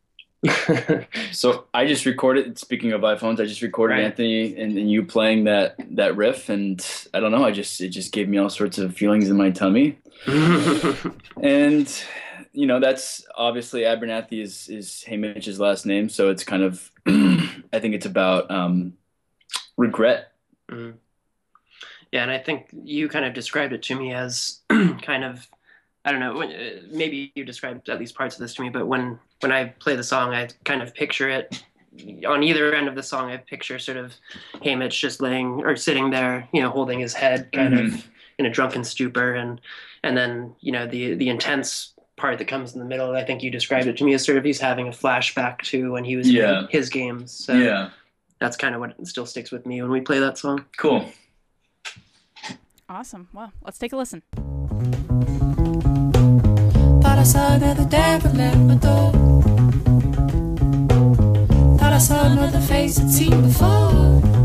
So 1.32 1.66
I 1.74 1.86
just 1.86 2.06
recorded. 2.06 2.58
Speaking 2.58 2.94
of 2.94 3.02
iPhones, 3.02 3.40
I 3.40 3.46
just 3.46 3.62
recorded 3.62 3.96
Right. 3.96 4.04
Anthony 4.06 4.56
and, 4.60 4.78
and 4.78 4.90
you 4.90 5.04
playing 5.06 5.44
that 5.46 5.76
that 5.92 6.16
riff, 6.16 6.50
and 6.50 6.86
I 7.14 7.20
don't 7.20 7.32
know. 7.32 7.44
I 7.46 7.52
just 7.52 7.80
it 7.82 7.90
just 7.90 8.12
gave 8.12 8.28
me 8.30 8.38
all 8.38 8.50
sorts 8.50 8.78
of 8.78 8.96
feelings 8.96 9.30
in 9.30 9.38
my 9.38 9.52
tummy, 9.52 9.98
and 11.42 12.04
you 12.54 12.66
know 12.66 12.80
that's 12.80 13.26
obviously 13.36 13.82
Abernathy 13.82 14.42
is 14.42 14.68
is 14.70 15.04
Haymitch's 15.08 15.60
last 15.60 15.86
name, 15.86 16.10
so 16.10 16.30
it's 16.30 16.44
kind 16.44 16.64
of 16.64 16.92
I 17.08 17.80
think 17.80 17.94
it's 17.96 18.06
about 18.06 18.50
um, 18.50 18.94
regret. 19.78 20.32
Mhm. 20.70 20.96
Yeah, 22.12 22.22
and 22.24 22.32
I 22.32 22.38
think 22.40 22.68
you 22.72 23.10
kind 23.10 23.26
of 23.26 23.34
described 23.34 23.74
it 23.74 23.84
to 23.84 23.96
me 23.96 24.14
as 24.14 24.62
kind 24.70 25.26
of, 25.26 25.46
I 26.06 26.12
don't 26.12 26.20
know, 26.22 26.38
when, 26.38 26.52
uh, 26.52 26.82
maybe 26.92 27.32
you 27.36 27.44
described 27.44 27.90
at 27.90 28.00
least 28.00 28.16
parts 28.16 28.36
of 28.36 28.42
this 28.42 28.54
to 28.56 28.62
me, 28.62 28.70
but 28.70 28.88
when 28.88 29.20
when 29.42 29.52
I 29.52 29.66
play 29.66 29.96
the 29.96 30.04
song, 30.04 30.34
I 30.34 30.48
kind 30.64 30.82
of 30.82 30.94
picture 30.96 31.30
it 31.30 31.64
on 32.28 32.44
either 32.44 32.74
end 32.74 32.88
of 32.88 32.96
the 32.96 33.04
song. 33.04 33.30
I 33.30 33.38
picture 33.38 33.78
sort 33.80 33.98
of 33.98 34.14
Haymitch 34.56 35.00
just 35.00 35.22
laying 35.22 35.64
or 35.66 35.76
sitting 35.76 36.10
there, 36.12 36.48
you 36.54 36.62
know, 36.62 36.70
holding 36.70 37.00
his 37.00 37.14
head, 37.14 37.52
kind 37.52 37.78
of 37.78 38.08
in 38.40 38.46
a 38.46 38.50
drunken 38.50 38.84
stupor, 38.84 39.36
and 39.36 39.60
and 40.04 40.16
then 40.16 40.56
you 40.62 40.72
know 40.72 40.88
the 40.88 41.16
the 41.16 41.28
intense 41.30 41.94
part 42.16 42.38
that 42.40 42.48
comes 42.48 42.74
in 42.74 42.80
the 42.80 42.86
middle. 42.86 43.16
I 43.16 43.24
think 43.24 43.44
you 43.44 43.52
described 43.52 43.88
it 43.88 43.98
to 43.98 44.04
me 44.04 44.14
as 44.14 44.26
sort 44.26 44.38
of 44.38 44.44
he's 44.44 44.60
having 44.60 44.88
a 44.88 44.92
flashback 44.92 45.62
to 45.64 45.92
when 45.92 46.04
he 46.04 46.16
was 46.16 46.32
Yeah. 46.32 46.62
in 46.62 46.68
his 46.70 46.90
games. 46.90 47.32
So 47.32 47.54
yeah, 47.54 47.90
that's 48.40 48.56
kind 48.58 48.74
of 48.74 48.82
what 48.82 48.96
still 49.06 49.26
sticks 49.26 49.52
with 49.52 49.66
me 49.66 49.82
when 49.82 49.92
we 49.92 50.02
play 50.02 50.20
that 50.20 50.38
song. 50.38 50.66
cool. 50.78 51.12
Awesome. 52.90 53.28
Well, 53.34 53.52
let's 53.64 53.78
take 53.78 53.92
a 53.92 53.98
listen. 53.98 54.24
Saw 57.28 57.56
another 57.56 57.84
devil 57.84 58.40
at 58.40 58.56
my 58.56 58.76
door. 58.76 59.12
Thought 61.78 61.94
I 61.94 61.98
saw 61.98 62.24
another 62.26 62.62
face 62.62 62.98
I'd 63.02 63.12
seen 63.12 63.42
before. 63.42 64.37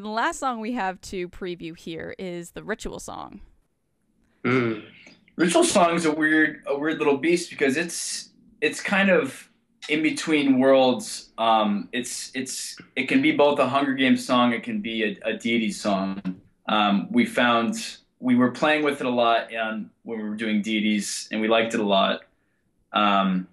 Last 0.00 0.38
song 0.38 0.60
we 0.60 0.72
have 0.72 1.00
to 1.02 1.28
preview 1.28 1.76
here 1.76 2.14
is 2.18 2.52
the 2.52 2.62
ritual 2.62 2.98
song. 2.98 3.40
Mm. 4.44 4.84
Ritual 5.36 5.64
song 5.64 5.94
is 5.94 6.04
a 6.04 6.12
weird, 6.12 6.62
a 6.66 6.76
weird 6.76 6.98
little 6.98 7.16
beast 7.16 7.50
because 7.50 7.76
it's 7.76 8.30
it's 8.60 8.80
kind 8.80 9.10
of 9.10 9.48
in 9.88 10.02
between 10.02 10.58
worlds. 10.58 11.30
Um, 11.38 11.88
it's 11.92 12.30
it's 12.34 12.76
it 12.96 13.08
can 13.08 13.22
be 13.22 13.32
both 13.32 13.58
a 13.58 13.68
Hunger 13.68 13.94
Games 13.94 14.24
song, 14.24 14.52
it 14.52 14.62
can 14.62 14.80
be 14.80 15.04
a, 15.04 15.28
a 15.30 15.32
deity 15.34 15.72
song. 15.72 16.20
Um, 16.68 17.08
we 17.10 17.24
found 17.24 17.98
we 18.20 18.36
were 18.36 18.50
playing 18.50 18.84
with 18.84 19.00
it 19.00 19.06
a 19.06 19.10
lot 19.10 19.52
and 19.52 19.90
when 20.04 20.18
we 20.18 20.28
were 20.28 20.36
doing 20.36 20.62
deities, 20.62 21.28
and 21.32 21.40
we 21.40 21.48
liked 21.48 21.74
it 21.74 21.80
a 21.80 21.86
lot. 21.86 22.22
Um, 22.92 23.48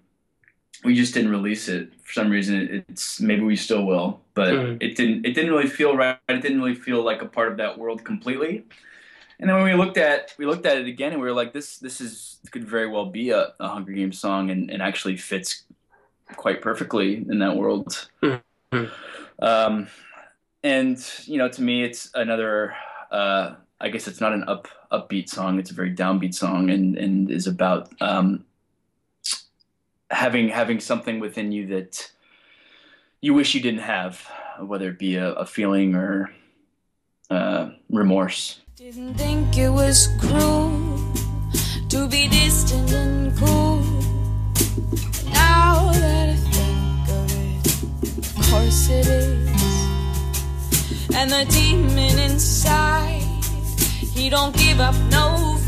we 0.84 0.94
just 0.94 1.14
didn't 1.14 1.30
release 1.30 1.68
it 1.68 1.92
for 2.02 2.12
some 2.12 2.30
reason. 2.30 2.84
It's 2.88 3.20
maybe 3.20 3.42
we 3.42 3.56
still 3.56 3.84
will, 3.84 4.20
but 4.34 4.54
Mhm. 4.54 4.78
it 4.80 4.96
didn't. 4.96 5.26
It 5.26 5.34
didn't 5.34 5.50
really 5.50 5.68
feel 5.68 5.96
right. 5.96 6.18
It 6.28 6.40
didn't 6.40 6.60
really 6.62 6.74
feel 6.74 7.02
like 7.02 7.22
a 7.22 7.26
part 7.26 7.50
of 7.52 7.58
that 7.58 7.78
world 7.78 8.04
completely. 8.04 8.64
And 9.38 9.48
then 9.48 9.56
when 9.56 9.64
we 9.64 9.74
looked 9.74 9.98
at 9.98 10.34
we 10.38 10.46
looked 10.46 10.66
at 10.66 10.78
it 10.78 10.86
again, 10.86 11.12
and 11.12 11.20
we 11.20 11.26
were 11.28 11.34
like, 11.34 11.52
this 11.52 11.78
this 11.78 12.00
is 12.00 12.38
could 12.50 12.64
very 12.64 12.88
well 12.88 13.06
be 13.06 13.30
a, 13.30 13.52
a 13.60 13.68
Hunger 13.68 13.92
Games 13.92 14.18
song, 14.18 14.50
and, 14.50 14.70
and 14.70 14.82
actually 14.82 15.16
fits 15.16 15.64
quite 16.36 16.62
perfectly 16.62 17.16
in 17.16 17.38
that 17.40 17.56
world. 17.56 18.08
Mhm. 18.22 18.90
Um, 19.38 19.88
and 20.62 20.98
you 21.24 21.38
know, 21.38 21.48
to 21.48 21.62
me, 21.62 21.82
it's 21.82 22.10
another. 22.14 22.74
Uh, 23.10 23.54
I 23.80 23.88
guess 23.88 24.06
it's 24.06 24.20
not 24.20 24.32
an 24.32 24.44
up 24.46 24.68
upbeat 24.92 25.28
song. 25.28 25.58
It's 25.58 25.70
a 25.70 25.74
very 25.74 25.94
downbeat 25.94 26.34
song, 26.34 26.70
and 26.70 26.96
and 26.96 27.30
is 27.30 27.46
about 27.46 27.90
um, 28.00 28.44
having 30.10 30.48
having 30.48 30.80
something 30.80 31.20
within 31.20 31.52
you 31.52 31.66
that 31.68 32.10
you 33.20 33.34
wish 33.34 33.54
you 33.54 33.60
didn't 33.60 33.80
have, 33.80 34.28
whether 34.58 34.88
it 34.90 34.98
be 34.98 35.16
a, 35.16 35.32
a 35.32 35.46
feeling 35.46 35.94
or 35.94 36.30
uh, 37.30 37.70
remorse. 37.88 38.60
Didn't 38.76 39.14
think 39.14 39.56
it 39.58 39.70
was 39.70 40.08
cruel 40.18 40.70
to 41.88 42.08
be 42.08 42.28
distant 42.28 42.92
and 42.92 43.36
cool. 43.36 43.76
Now 45.32 45.92
that 45.92 46.28
I 46.30 46.36
think 46.36 47.08
of 47.08 47.28
it, 47.38 48.36
of 48.38 48.50
course 48.50 48.88
it 48.88 49.06
is. 49.06 49.50
And 51.14 51.30
the 51.30 51.44
demon 51.50 52.18
inside, 52.18 53.20
he 54.14 54.30
don't 54.30 54.56
give 54.56 54.80
up 54.80 54.94
no 55.10 55.59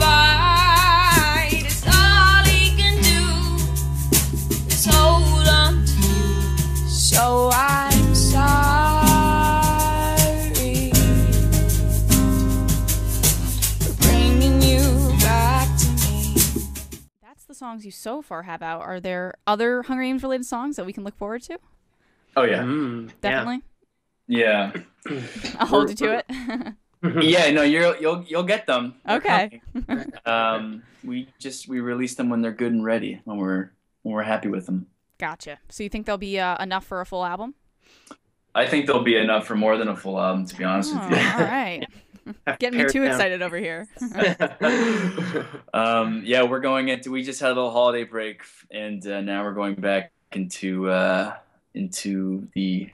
so 17.92 18.20
far 18.22 18.42
have 18.42 18.62
out. 18.62 18.81
Are 18.83 18.98
there 19.00 19.35
other 19.46 19.83
Hunger 19.83 20.02
Games 20.02 20.22
related 20.22 20.46
songs 20.46 20.76
that 20.76 20.85
we 20.87 20.92
can 20.92 21.05
look 21.05 21.16
forward 21.16 21.42
to? 21.44 21.59
Oh 22.37 22.42
yeah, 22.44 22.62
Mm. 22.62 23.11
Definitely. 23.20 23.62
yeah, 24.26 24.72
I'll 25.59 25.66
hold 25.66 25.90
you 25.90 25.96
to 25.96 26.18
it. 26.18 26.26
yeah. 27.24 27.50
No, 27.50 27.62
you're, 27.62 27.96
you'll 27.98 28.22
you'll 28.24 28.42
get 28.44 28.66
them. 28.66 28.94
They're 29.07 29.16
Okay. 29.18 29.61
um, 30.26 30.83
we 31.05 31.28
just 31.38 31.68
we 31.68 31.81
release 31.81 32.14
them 32.14 32.28
when 32.31 32.40
they're 32.42 32.52
good 32.52 32.72
and 32.72 32.85
ready, 32.85 33.20
when 33.24 33.37
we're 33.38 33.70
when 34.02 34.14
we're 34.14 34.22
happy 34.22 34.48
with 34.48 34.66
them. 34.66 34.87
gotcha. 35.18 35.59
So 35.68 35.83
you 35.83 35.88
think 35.88 36.07
there'll 36.07 36.18
be 36.18 36.38
uh, 36.40 36.57
enough 36.62 36.85
for 36.87 37.00
a 37.00 37.07
full 37.07 37.24
album? 37.24 37.55
I 38.55 38.66
think 38.66 38.87
they'll 38.87 39.02
be 39.02 39.16
enough 39.16 39.46
for 39.46 39.55
more 39.57 39.76
than 39.78 39.88
a 39.88 39.96
full 39.96 40.20
album, 40.20 40.44
to 40.46 40.57
be 40.57 40.64
honest 40.64 40.92
Oh, 40.94 40.98
with 41.09 41.18
you. 41.18 41.24
all 41.26 41.40
right. 41.40 41.87
Getting 42.59 42.79
me 42.81 42.89
too 42.89 43.01
down. 43.05 43.13
excited 43.13 43.43
over 43.43 43.57
here. 43.59 43.89
Um, 45.75 46.23
yeah, 46.25 46.43
we're 46.43 46.61
going 46.61 46.89
into. 46.89 47.11
We 47.11 47.23
just 47.23 47.41
had 47.41 47.47
a 47.53 47.55
little 47.55 47.71
holiday 47.71 48.05
break, 48.05 48.43
and 48.71 49.05
uh, 49.07 49.21
now 49.23 49.43
we're 49.43 49.55
going 49.55 49.75
back 49.75 50.13
into 50.33 50.91
uh, 50.91 51.35
into 51.75 52.49
the. 52.55 52.91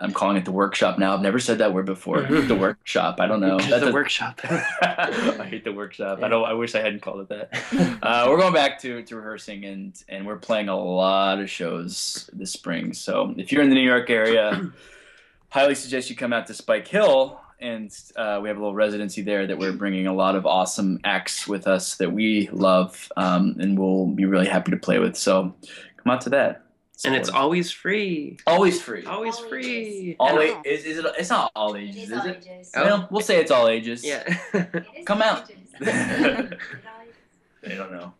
I'm 0.00 0.12
calling 0.12 0.36
it 0.36 0.44
the 0.44 0.52
workshop 0.52 0.98
now. 0.98 1.14
I've 1.14 1.22
never 1.22 1.40
said 1.40 1.58
that 1.58 1.74
word 1.74 1.86
before. 1.86 2.22
The 2.22 2.54
workshop. 2.60 3.18
I 3.18 3.26
don't 3.26 3.40
know. 3.40 3.56
That's 3.58 3.70
That's 3.70 3.82
the 3.84 3.88
a- 3.90 3.92
workshop. 3.92 4.40
I 4.44 5.46
hate 5.50 5.64
the 5.64 5.72
workshop. 5.72 6.22
I 6.22 6.28
don't. 6.28 6.44
I 6.44 6.52
wish 6.52 6.74
I 6.74 6.80
hadn't 6.80 7.00
called 7.02 7.22
it 7.22 7.28
that. 7.30 7.98
Uh, 8.02 8.26
we're 8.28 8.36
going 8.38 8.52
back 8.54 8.78
to, 8.82 9.02
to 9.02 9.16
rehearsing 9.16 9.64
and 9.64 10.00
and 10.08 10.26
we're 10.26 10.36
playing 10.36 10.68
a 10.68 10.76
lot 10.78 11.40
of 11.40 11.48
shows 11.50 12.28
this 12.32 12.52
spring. 12.52 12.92
So 12.92 13.34
if 13.38 13.50
you're 13.50 13.62
in 13.62 13.70
the 13.70 13.74
New 13.74 13.80
York 13.88 14.08
area, 14.10 14.70
highly 15.48 15.74
suggest 15.74 16.10
you 16.10 16.16
come 16.16 16.32
out 16.32 16.46
to 16.48 16.54
Spike 16.54 16.86
Hill. 16.86 17.40
And 17.60 17.90
uh, 18.16 18.38
we 18.42 18.48
have 18.48 18.56
a 18.56 18.60
little 18.60 18.74
residency 18.74 19.22
there 19.22 19.46
that 19.46 19.58
we're 19.58 19.72
bringing 19.72 20.06
a 20.06 20.12
lot 20.14 20.36
of 20.36 20.46
awesome 20.46 21.00
acts 21.04 21.48
with 21.48 21.66
us 21.66 21.96
that 21.96 22.12
we 22.12 22.48
love, 22.52 23.10
um, 23.16 23.56
and 23.58 23.76
we'll 23.78 24.06
be 24.06 24.26
really 24.26 24.46
happy 24.46 24.70
to 24.70 24.76
play 24.76 24.98
with. 25.00 25.16
So 25.16 25.54
come 25.96 26.12
out 26.12 26.20
to 26.22 26.30
that. 26.30 26.62
and 27.04 27.14
it's 27.16 27.28
always 27.28 27.72
free. 27.72 28.38
always 28.46 28.80
free. 28.80 29.04
Always 29.06 29.36
All 29.38 29.48
free. 29.48 30.16
All 30.20 30.38
And- 30.38 30.64
a- 30.64 30.72
is, 30.72 30.84
is 30.84 30.98
it? 30.98 31.06
It's 31.18 31.30
not 31.30 31.50
all 31.56 31.76
ages, 31.76 31.96
It 31.96 32.02
is 32.02 32.10
is 32.10 32.18
all 32.18 32.26
it? 32.28 32.46
ages. 32.48 32.72
Oh. 32.76 32.84
Well, 32.84 33.08
we'll 33.10 33.20
say 33.22 33.40
it's 33.40 33.50
all 33.50 33.68
ages. 33.68 34.04
Yeah. 34.04 34.22
Come 35.06 35.20
out. 35.22 35.50
ages. 35.50 35.58
It 35.80 35.88
is 35.88 35.94
all 36.86 37.02
ages. 37.02 37.14
They 37.62 37.74
don't 37.76 37.90
know. 37.92 38.14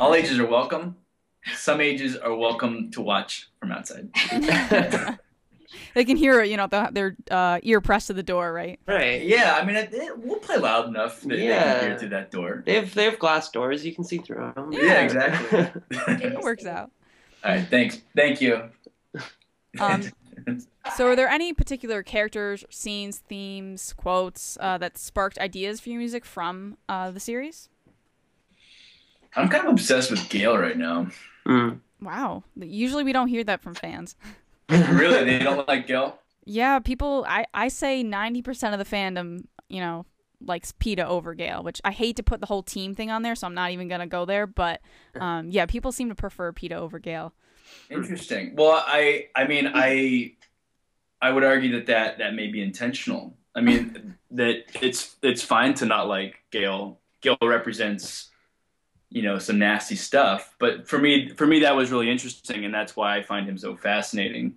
All 0.00 0.14
ages 0.14 0.36
are 0.40 0.46
welcome. 0.46 0.96
Some 1.54 1.80
ages 1.80 2.16
are 2.16 2.34
welcome 2.34 2.90
to 2.90 3.00
watch 3.00 3.48
from 3.60 3.70
outside. 3.70 4.10
they 5.94 6.04
can 6.04 6.16
hear 6.16 6.40
it, 6.40 6.48
you 6.50 6.56
know, 6.56 6.66
the, 6.66 6.88
their 6.92 7.16
uh, 7.30 7.60
ear 7.62 7.80
pressed 7.80 8.08
to 8.08 8.12
the 8.14 8.22
door, 8.22 8.52
right? 8.52 8.78
right. 8.86 9.22
Yeah, 9.22 9.58
I 9.60 9.64
mean, 9.64 9.76
it, 9.76 9.92
it, 9.92 10.18
we'll 10.18 10.38
play 10.38 10.56
loud 10.56 10.88
enough 10.88 11.20
that 11.22 11.28
they 11.28 11.46
can 11.48 11.80
hear 11.80 11.98
through 11.98 12.08
that 12.10 12.30
door. 12.30 12.62
They 12.64 12.74
have 12.74 12.94
they 12.94 13.04
have 13.04 13.18
glass 13.18 13.50
doors. 13.50 13.84
You 13.84 13.94
can 13.94 14.04
see 14.04 14.18
through 14.18 14.52
them. 14.54 14.72
Yeah, 14.72 15.02
exactly. 15.02 15.82
It 16.08 16.40
works 16.40 16.66
out. 16.66 16.90
All 17.44 17.52
right, 17.52 17.66
thanks. 17.68 18.00
Thank 18.14 18.40
you. 18.40 18.70
Um, 19.80 20.02
so, 20.96 21.06
are 21.06 21.14
there 21.14 21.28
any 21.28 21.52
particular 21.52 22.02
characters, 22.02 22.64
scenes, 22.70 23.18
themes, 23.18 23.92
quotes 23.92 24.56
uh, 24.60 24.78
that 24.78 24.96
sparked 24.98 25.38
ideas 25.38 25.78
for 25.78 25.90
your 25.90 25.98
music 25.98 26.24
from 26.24 26.78
uh, 26.88 27.10
the 27.10 27.20
series? 27.20 27.68
I'm 29.36 29.48
kind 29.48 29.66
of 29.66 29.72
obsessed 29.72 30.10
with 30.10 30.28
Gale 30.30 30.56
right 30.56 30.76
now. 30.76 31.08
Mm. 31.46 31.80
Wow. 32.00 32.44
Usually 32.56 33.04
we 33.04 33.12
don't 33.12 33.28
hear 33.28 33.44
that 33.44 33.62
from 33.62 33.74
fans. 33.74 34.16
Really, 34.68 35.24
they 35.24 35.38
don't 35.38 35.66
like 35.66 35.86
Gale. 35.86 36.18
Yeah, 36.44 36.78
people, 36.78 37.26
I, 37.28 37.46
I 37.52 37.68
say 37.68 38.02
90% 38.02 38.72
of 38.72 38.78
the 38.78 38.84
fandom, 38.84 39.44
you 39.68 39.80
know, 39.80 40.06
likes 40.40 40.72
Peeta 40.72 41.04
over 41.04 41.34
Gale, 41.34 41.62
which 41.62 41.80
I 41.84 41.90
hate 41.90 42.16
to 42.16 42.22
put 42.22 42.40
the 42.40 42.46
whole 42.46 42.62
team 42.62 42.94
thing 42.94 43.10
on 43.10 43.22
there, 43.22 43.34
so 43.34 43.46
I'm 43.46 43.54
not 43.54 43.70
even 43.70 43.88
going 43.88 44.00
to 44.00 44.06
go 44.06 44.24
there. 44.24 44.46
But 44.46 44.80
um, 45.20 45.50
yeah, 45.50 45.66
people 45.66 45.92
seem 45.92 46.08
to 46.08 46.14
prefer 46.14 46.52
Peeta 46.52 46.72
over 46.72 46.98
Gale. 46.98 47.34
Interesting. 47.90 48.54
Well, 48.56 48.82
I, 48.86 49.28
I 49.36 49.46
mean, 49.46 49.70
I, 49.72 50.32
I 51.20 51.30
would 51.30 51.44
argue 51.44 51.72
that 51.72 51.86
that 51.86 52.18
that 52.18 52.34
may 52.34 52.46
be 52.48 52.62
intentional. 52.62 53.36
I 53.54 53.60
mean, 53.60 54.16
that 54.30 54.64
it's 54.80 55.16
it's 55.22 55.42
fine 55.42 55.74
to 55.74 55.86
not 55.86 56.08
like 56.08 56.36
Gale. 56.50 57.00
Gale 57.20 57.36
represents, 57.42 58.30
you 59.10 59.22
know, 59.22 59.38
some 59.38 59.58
nasty 59.58 59.96
stuff. 59.96 60.54
But 60.58 60.88
for 60.88 60.98
me, 60.98 61.30
for 61.30 61.46
me, 61.46 61.60
that 61.60 61.74
was 61.74 61.90
really 61.90 62.10
interesting, 62.10 62.64
and 62.64 62.74
that's 62.74 62.96
why 62.96 63.16
I 63.16 63.22
find 63.22 63.48
him 63.48 63.58
so 63.58 63.76
fascinating. 63.76 64.54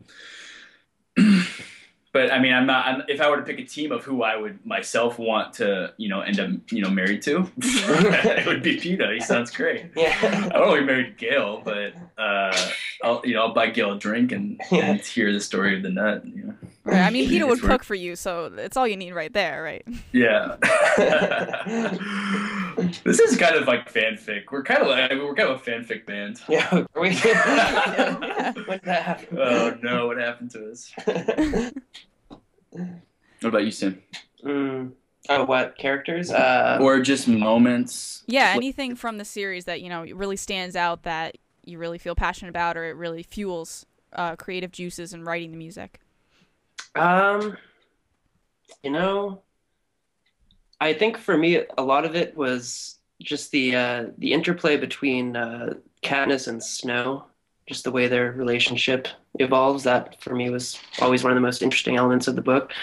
but 2.13 2.31
I 2.31 2.39
mean, 2.39 2.53
I'm 2.53 2.65
not. 2.65 2.85
I'm, 2.85 3.03
if 3.07 3.21
I 3.21 3.29
were 3.29 3.37
to 3.37 3.43
pick 3.43 3.59
a 3.59 3.63
team 3.63 3.91
of 3.91 4.03
who 4.03 4.23
I 4.23 4.35
would 4.35 4.65
myself 4.65 5.17
want 5.17 5.53
to, 5.55 5.93
you 5.97 6.09
know, 6.09 6.21
end 6.21 6.39
up, 6.39 6.49
you 6.71 6.81
know, 6.81 6.89
married 6.89 7.21
to, 7.23 7.49
it 7.57 8.45
would 8.45 8.61
be 8.61 8.77
Peeta. 8.77 9.13
He 9.13 9.21
sounds 9.21 9.51
great. 9.51 9.91
Yeah. 9.95 10.17
I 10.53 10.57
don't 10.57 10.73
really 10.73 10.85
married 10.85 11.17
Gale, 11.17 11.61
but 11.63 11.93
uh, 12.17 12.55
I'll 13.03 13.21
you 13.23 13.33
know 13.33 13.43
I'll 13.43 13.53
buy 13.53 13.69
Gale 13.69 13.93
a 13.93 13.99
drink 13.99 14.31
and, 14.33 14.59
and 14.71 14.99
hear 14.99 15.31
the 15.31 15.39
story 15.39 15.77
of 15.77 15.83
the 15.83 15.89
nut. 15.89 16.25
You 16.25 16.43
know? 16.43 16.50
Right. 16.83 17.01
I 17.01 17.09
mean, 17.11 17.29
Peeta 17.29 17.47
would 17.51 17.61
cook 17.61 17.83
for 17.83 17.93
you, 17.95 18.15
so 18.15 18.51
it's 18.57 18.75
all 18.75 18.87
you 18.87 18.97
need 18.97 19.13
right 19.13 19.31
there, 19.31 19.61
right? 19.61 19.85
Yeah. 20.11 20.55
this 23.03 23.19
is 23.19 23.37
kind 23.37 23.55
of 23.55 23.67
like 23.67 23.91
fanfic. 23.91 24.45
We're 24.51 24.63
kind 24.63 24.81
of 24.81 24.87
like 24.87 25.11
we're 25.11 25.35
kind 25.35 25.49
of 25.49 25.61
a 25.61 25.63
fanfic 25.63 26.05
band. 26.05 26.41
Yeah. 26.49 26.85
We, 26.99 27.09
Yeah. 27.11 28.53
what 28.65 28.83
happened? 28.83 29.39
Oh 29.39 29.77
no, 29.81 30.07
what 30.07 30.17
happened 30.17 30.51
to 30.51 30.71
us? 30.71 30.91
What 32.69 33.49
about 33.49 33.65
you, 33.65 33.71
Sam? 33.71 34.01
mm. 34.43 34.91
Oh, 35.29 35.45
what 35.45 35.77
characters? 35.77 36.31
Uh, 36.31 36.79
Or 36.81 36.99
just 36.99 37.27
moments? 37.27 38.23
Yeah, 38.25 38.53
anything 38.55 38.95
from 38.95 39.19
the 39.19 39.25
series 39.25 39.65
that, 39.65 39.81
you 39.81 39.87
know, 39.89 40.03
really 40.03 40.35
stands 40.35 40.75
out 40.75 41.03
that 41.03 41.37
you 41.63 41.77
really 41.77 41.99
feel 41.99 42.15
passionate 42.15 42.49
about 42.49 42.75
or 42.75 42.85
it 42.85 42.95
really 42.95 43.21
fuels 43.21 43.85
uh, 44.13 44.35
creative 44.35 44.71
juices 44.71 45.13
in 45.13 45.23
writing 45.23 45.51
the 45.51 45.57
music. 45.57 45.99
Um, 46.95 47.57
you 48.83 48.89
know, 48.89 49.41
I 50.79 50.93
think 50.93 51.17
for 51.17 51.37
me, 51.37 51.63
a 51.77 51.83
lot 51.83 52.05
of 52.05 52.15
it 52.15 52.35
was 52.35 52.99
just 53.21 53.51
the 53.51 53.75
uh, 53.75 54.05
the 54.17 54.33
interplay 54.33 54.77
between 54.77 55.35
uh, 55.35 55.75
Katniss 56.01 56.47
and 56.47 56.63
Snow, 56.63 57.25
just 57.67 57.83
the 57.83 57.91
way 57.91 58.07
their 58.07 58.31
relationship 58.31 59.07
evolves. 59.39 59.83
That 59.83 60.19
for 60.21 60.35
me 60.35 60.49
was 60.49 60.79
always 60.99 61.23
one 61.23 61.31
of 61.31 61.35
the 61.35 61.41
most 61.41 61.61
interesting 61.61 61.97
elements 61.97 62.27
of 62.27 62.35
the 62.35 62.41
book. 62.41 62.73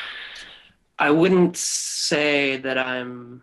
I 0.98 1.10
wouldn't 1.10 1.56
say 1.56 2.56
that 2.58 2.76
I'm, 2.76 3.42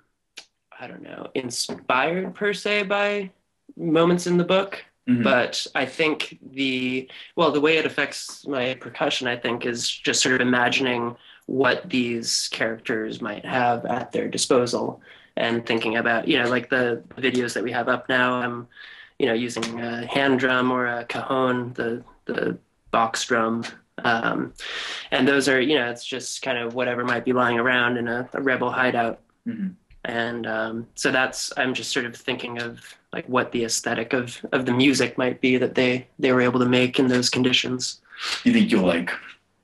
I 0.77 0.87
don't 0.87 1.03
know, 1.03 1.29
inspired 1.35 2.35
per 2.35 2.53
se 2.53 2.83
by 2.83 3.31
moments 3.77 4.27
in 4.27 4.37
the 4.37 4.43
book, 4.43 4.83
Mhm. 5.07 5.23
but 5.23 5.67
I 5.75 5.85
think 5.85 6.39
the, 6.51 7.07
well, 7.35 7.51
the 7.51 7.61
way 7.61 7.77
it 7.77 7.85
affects 7.85 8.45
my 8.47 8.73
percussion, 8.75 9.27
I 9.27 9.35
think, 9.35 9.65
is 9.65 9.87
just 9.87 10.21
sort 10.21 10.35
of 10.35 10.41
imagining 10.41 11.15
what 11.45 11.87
these 11.89 12.47
characters 12.51 13.21
might 13.21 13.45
have 13.45 13.85
at 13.85 14.11
their 14.11 14.27
disposal 14.27 15.01
and 15.37 15.63
thinking 15.65 15.97
about, 15.97 16.27
you 16.27 16.39
know, 16.41 16.49
like 16.49 16.69
the 16.71 17.03
videos 17.17 17.53
that 17.53 17.63
we 17.63 17.71
have 17.71 17.87
up 17.87 18.09
now, 18.09 18.33
I'm, 18.35 18.67
you 19.19 19.27
know, 19.27 19.33
using 19.33 19.79
a 19.79 20.07
hand 20.07 20.39
drum 20.39 20.71
or 20.71 20.87
a 20.87 21.05
cajon, 21.05 21.73
the, 21.73 22.03
the 22.25 22.57
box 22.89 23.25
drum. 23.25 23.63
Um, 24.03 24.53
and 25.11 25.27
those 25.27 25.47
are, 25.47 25.61
you 25.61 25.75
know, 25.77 25.89
it's 25.91 26.03
just 26.05 26.41
kind 26.41 26.57
of 26.57 26.73
whatever 26.73 27.05
might 27.05 27.25
be 27.25 27.31
lying 27.33 27.59
around 27.59 27.97
in 27.97 28.07
a, 28.07 28.27
a 28.33 28.41
rebel 28.41 28.71
hideout 28.71 29.19
Mhm. 29.47 29.75
and 30.03 30.47
um, 30.47 30.87
so 30.95 31.11
that's 31.11 31.53
i'm 31.57 31.75
just 31.75 31.91
sort 31.91 32.05
of 32.07 32.15
thinking 32.15 32.59
of 32.59 32.81
like 33.15 33.27
what 33.29 33.51
the 33.53 33.63
aesthetic 33.63 34.11
of 34.13 34.45
of 34.51 34.65
the 34.65 34.73
music 34.73 35.17
might 35.17 35.39
be 35.41 35.57
that 35.57 35.73
they 35.75 36.05
they 36.19 36.31
were 36.33 36.41
able 36.41 36.59
to 36.59 36.65
make 36.79 36.99
in 36.99 37.07
those 37.07 37.29
conditions 37.29 38.01
You 38.43 38.51
think 38.53 38.69
you'll 38.71 38.85
like 38.85 39.09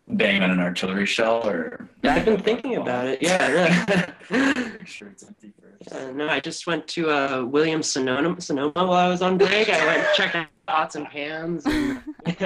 bang 0.07 0.41
on 0.43 0.49
an 0.51 0.59
artillery 0.59 1.05
shell 1.05 1.45
or? 1.47 1.87
i've 2.03 2.25
been 2.25 2.39
thinking 2.41 2.77
about 2.77 3.07
it 3.07 3.21
yeah 3.21 3.85
Make 4.29 4.87
sure 4.97 5.09
it's 5.09 5.23
empty 5.23 5.51
first. 5.61 5.93
Uh, 5.93 6.11
no 6.11 6.27
i 6.29 6.39
just 6.39 6.65
went 6.65 6.87
to 6.95 7.09
uh, 7.09 7.43
williams 7.45 7.87
sonoma 7.91 8.39
sonoma 8.39 8.71
while 8.75 8.93
i 8.93 9.07
was 9.09 9.21
on 9.21 9.37
break 9.37 9.69
i 9.69 9.85
went 9.85 10.07
checked 10.15 10.35
out 10.35 10.47
pots 10.67 10.95
and 10.95 11.07
pans 11.07 11.65
and 11.65 12.01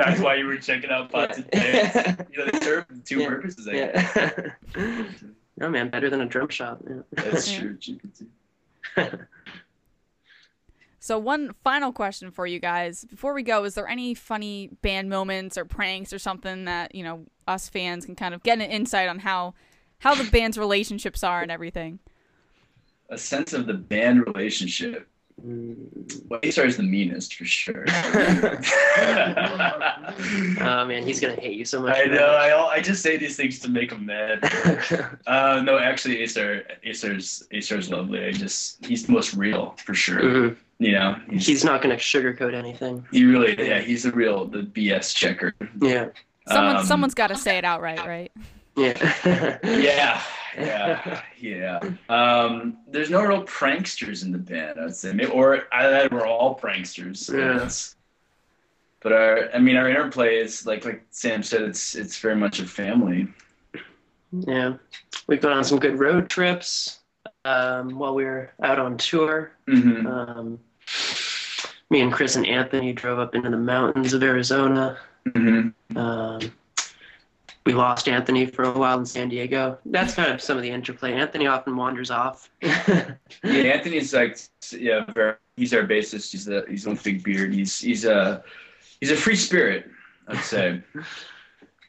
That's 0.00 0.20
why 0.20 0.34
you 0.36 0.46
were 0.46 0.56
checking 0.56 0.90
out 0.90 1.10
pots 1.12 1.36
and 1.38 1.50
pans. 1.52 2.26
You 2.32 2.38
know, 2.38 2.50
they 2.50 2.60
serve 2.60 2.84
two 3.04 3.20
Yeah. 3.20 3.28
purposes. 3.28 3.68
I 3.68 3.72
guess. 3.72 4.16
yeah. 4.76 5.02
no 5.58 5.68
man 5.70 5.88
better 5.90 6.08
than 6.10 6.20
a 6.22 6.26
drum 6.26 6.48
shop 6.48 6.82
yeah. 6.88 7.02
That's 7.12 7.52
Yeah. 7.52 7.60
true. 7.60 9.18
You 11.06 11.12
can 11.12 11.18
see. 11.18 11.18
So 11.18 11.18
one 11.18 11.54
final 11.62 11.92
question 11.92 12.30
for 12.30 12.46
you 12.46 12.58
guys 12.58 13.04
before 13.04 13.34
we 13.34 13.42
go: 13.42 13.64
Is 13.64 13.74
there 13.74 13.88
any 13.88 14.14
funny 14.14 14.70
band 14.82 15.08
moments 15.08 15.56
or 15.56 15.64
pranks 15.64 16.12
or 16.12 16.18
something 16.18 16.64
that 16.66 16.94
you 16.94 17.04
know 17.04 17.24
us 17.46 17.68
fans 17.68 18.06
can 18.06 18.16
kind 18.16 18.34
of 18.34 18.42
get 18.42 18.60
an 18.60 18.70
insight 18.70 19.08
on 19.08 19.20
how 19.20 19.54
how 19.98 20.14
the 20.14 20.28
band's 20.30 20.58
relationships 20.58 21.24
are 21.24 21.42
and 21.42 21.50
everything? 21.50 21.98
A 23.10 23.18
sense 23.18 23.52
of 23.52 23.66
the 23.66 23.74
band 23.74 24.26
relationship. 24.26 25.08
Well, 25.38 26.40
HR 26.42 26.62
is 26.62 26.78
the 26.78 26.82
meanest 26.82 27.34
for 27.34 27.44
sure. 27.44 27.84
oh 27.88 27.92
man 30.86 31.02
he's 31.02 31.20
gonna 31.20 31.38
hate 31.38 31.58
you 31.58 31.66
so 31.66 31.82
much 31.82 31.94
I 31.94 32.06
know. 32.06 32.26
I 32.26 32.76
I 32.76 32.80
just 32.80 33.02
say 33.02 33.18
these 33.18 33.36
things 33.36 33.58
to 33.60 33.68
make 33.68 33.92
him 33.92 34.06
mad. 34.06 34.40
Uh, 35.26 35.60
no, 35.62 35.78
actually, 35.78 36.22
Acer, 36.22 36.64
Acer's 36.84 37.42
Acer's 37.50 37.90
lovely. 37.90 38.24
I 38.24 38.32
just 38.32 38.82
he's 38.84 39.04
the 39.06 39.12
most 39.12 39.34
real 39.34 39.74
for 39.84 39.92
sure. 39.92 40.22
Mhm. 40.22 40.56
You 40.78 40.92
know, 40.92 41.16
he's, 41.30 41.46
He's 41.46 41.64
not 41.64 41.80
going 41.82 41.96
to 41.96 42.02
sugarcoat 42.02 42.52
anything. 42.54 43.06
he 43.10 43.24
really 43.24 43.56
yeah 43.66 43.80
he's 43.80 44.02
the 44.02 44.12
real 44.12 44.44
the 44.46 44.58
BS 44.62 45.14
checker. 45.14 45.54
Yeah. 45.80 46.08
Someone 46.48 46.76
Um, 46.76 46.84
someone's 46.86 47.14
got 47.14 47.28
to 47.28 47.36
say 47.36 47.56
it 47.58 47.64
outright, 47.64 48.06
right? 48.06 48.30
Yeah. 48.76 49.58
Yeah, 49.64 50.22
yeah, 50.58 51.20
yeah. 51.38 51.80
Um, 52.08 52.78
there's 52.88 53.10
no 53.10 53.22
real 53.22 53.44
pranksters 53.44 54.22
in 54.24 54.32
the 54.32 54.38
band, 54.38 54.78
I'd 54.80 54.94
say, 54.96 55.12
Maybe- 55.12 55.30
or 55.30 55.64
I, 55.72 56.08
we're 56.10 56.26
all 56.26 56.58
pranksters. 56.58 57.30
Yeah. 57.32 57.68
But 59.00 59.12
our, 59.12 59.50
I 59.54 59.58
mean, 59.58 59.76
our 59.76 59.88
interplay 59.88 60.36
is 60.38 60.66
like 60.66 60.84
like 60.84 61.04
Sam 61.10 61.42
said, 61.42 61.62
it's 61.62 61.94
it's 61.94 62.18
very 62.18 62.36
much 62.36 62.58
a 62.60 62.66
family. 62.66 63.28
Yeah. 64.32 64.74
We've 65.26 65.40
gone 65.40 65.52
on 65.52 65.64
some 65.64 65.78
good 65.78 65.98
road 65.98 66.28
trips 66.28 67.00
um, 67.46 67.98
while 67.98 68.14
we 68.14 68.24
were 68.24 68.50
out 68.62 68.78
on 68.78 68.96
tour. 68.98 69.52
hmm 69.66 70.06
Um, 70.06 70.58
me 71.88 72.00
and 72.00 72.12
Chris 72.12 72.34
and 72.36 72.46
Anthony 72.46 72.92
drove 72.92 73.18
up 73.18 73.34
into 73.34 73.48
the 73.48 73.56
mountains 73.56 74.12
of 74.12 74.22
Arizona. 74.22 74.98
hmm 75.34 75.68
Um, 75.94 76.40
we 77.64 77.72
lost 77.74 78.08
Anthony 78.08 78.46
for 78.46 78.62
a 78.64 78.70
while 78.72 78.98
in 78.98 79.06
San 79.06 79.28
Diego. 79.28 79.78
That's 79.86 80.14
kind 80.14 80.32
of 80.32 80.40
some 80.40 80.56
of 80.56 80.62
the 80.62 80.70
interplay. 80.70 81.12
Anthony 81.12 81.46
often 81.46 81.76
wanders 81.76 82.10
off. 82.10 82.48
Yeah, 82.62 83.74
Anthony's 83.74 84.12
like 84.14 84.38
yeah, 84.72 85.04
he's 85.56 85.72
our 85.74 85.82
bassist. 85.86 86.32
He's 86.32 86.44
the 86.44 86.64
he's 86.68 86.86
one 86.86 86.98
big 87.02 87.22
beard. 87.22 87.52
He's 87.54 87.78
he's 87.78 88.04
a 88.04 88.42
he's 89.00 89.10
a 89.10 89.16
free 89.16 89.36
spirit, 89.36 89.86
I'd 90.28 90.42
say. 90.44 90.82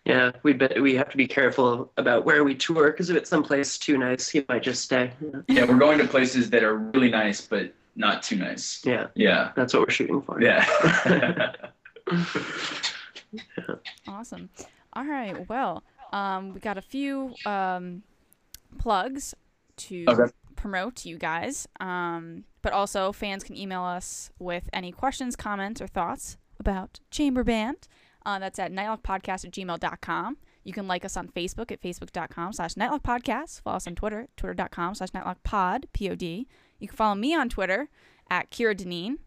yeah, 0.07 0.31
we 0.43 0.53
be, 0.53 0.67
we 0.79 0.95
have 0.95 1.09
to 1.09 1.17
be 1.17 1.27
careful 1.27 1.91
about 1.97 2.23
where 2.25 2.43
we 2.43 2.55
tour 2.55 2.91
because 2.91 3.09
if 3.09 3.17
it's 3.17 3.29
someplace 3.29 3.77
too 3.77 3.97
nice, 3.97 4.29
he 4.29 4.43
might 4.47 4.63
just 4.63 4.81
stay. 4.83 5.11
yeah, 5.47 5.65
we're 5.65 5.77
going 5.77 5.97
to 5.99 6.07
places 6.07 6.49
that 6.51 6.63
are 6.63 6.77
really 6.77 7.09
nice, 7.09 7.41
but 7.41 7.73
not 7.95 8.23
too 8.23 8.37
nice. 8.37 8.81
Yeah, 8.85 9.07
Yeah, 9.15 9.51
that's 9.55 9.73
what 9.73 9.81
we're 9.83 9.89
shooting 9.89 10.21
for. 10.21 10.41
yeah. 10.41 10.65
Awesome. 14.07 14.49
All 14.93 15.03
right. 15.05 15.47
Well, 15.49 15.83
um, 16.13 16.53
we 16.53 16.59
got 16.61 16.77
a 16.77 16.81
few 16.81 17.35
um, 17.45 18.03
plugs 18.79 19.35
to 19.77 20.05
Okay. 20.07 20.31
promote 20.55 21.05
you 21.05 21.17
guys. 21.17 21.67
Um, 21.81 22.45
but 22.61 22.71
also, 22.73 23.11
fans 23.11 23.43
can 23.43 23.57
email 23.57 23.83
us 23.83 24.31
with 24.39 24.69
any 24.71 24.91
questions, 24.91 25.35
comments, 25.35 25.81
or 25.81 25.87
thoughts 25.87 26.37
about 26.59 26.99
Chamber 27.11 27.43
Band. 27.43 27.87
Uh, 28.27 28.39
that's 28.39 28.59
at 28.59 28.73
nightlockpodcast 28.73 29.45
at 29.45 29.51
gmail.com. 29.51 30.37
You 30.65 30.73
can 30.73 30.85
like 30.85 31.05
us 31.05 31.15
on 31.15 31.29
Facebook 31.29 31.71
at 31.71 31.81
facebook.com 31.81 32.51
slash 32.51 32.73
nightlockpodcast. 32.73 33.61
Follow 33.61 33.77
us 33.77 33.87
on 33.87 33.95
Twitter 33.95 34.23
at 34.23 34.35
twitter.com 34.35 34.95
slash 34.95 35.11
nightlockpod, 35.11 35.85
P-O-D. 35.93 36.45
You 36.77 36.87
can 36.89 36.97
follow 36.97 37.15
me 37.15 37.33
on 37.33 37.47
Twitter 37.47 37.87
at 38.29 38.51
Kira 38.51 38.75
Deneen. 38.75 39.19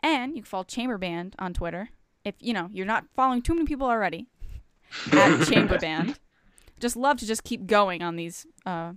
And 0.00 0.34
you 0.34 0.42
can 0.42 0.48
follow 0.48 0.64
Chamber 0.64 0.98
Band 0.98 1.36
on 1.38 1.54
Twitter. 1.54 1.90
If, 2.24 2.34
you 2.40 2.52
know, 2.52 2.68
you're 2.72 2.84
not 2.84 3.04
following 3.14 3.42
too 3.42 3.54
many 3.54 3.64
people 3.64 3.86
already 3.86 4.26
at 5.12 5.46
Chamber 5.46 5.78
Band. 5.78 6.18
Just 6.80 6.96
love 6.96 7.18
to 7.18 7.26
just 7.28 7.44
keep 7.44 7.64
going 7.68 8.02
on 8.02 8.16
these 8.16 8.44
uh, 8.66 8.94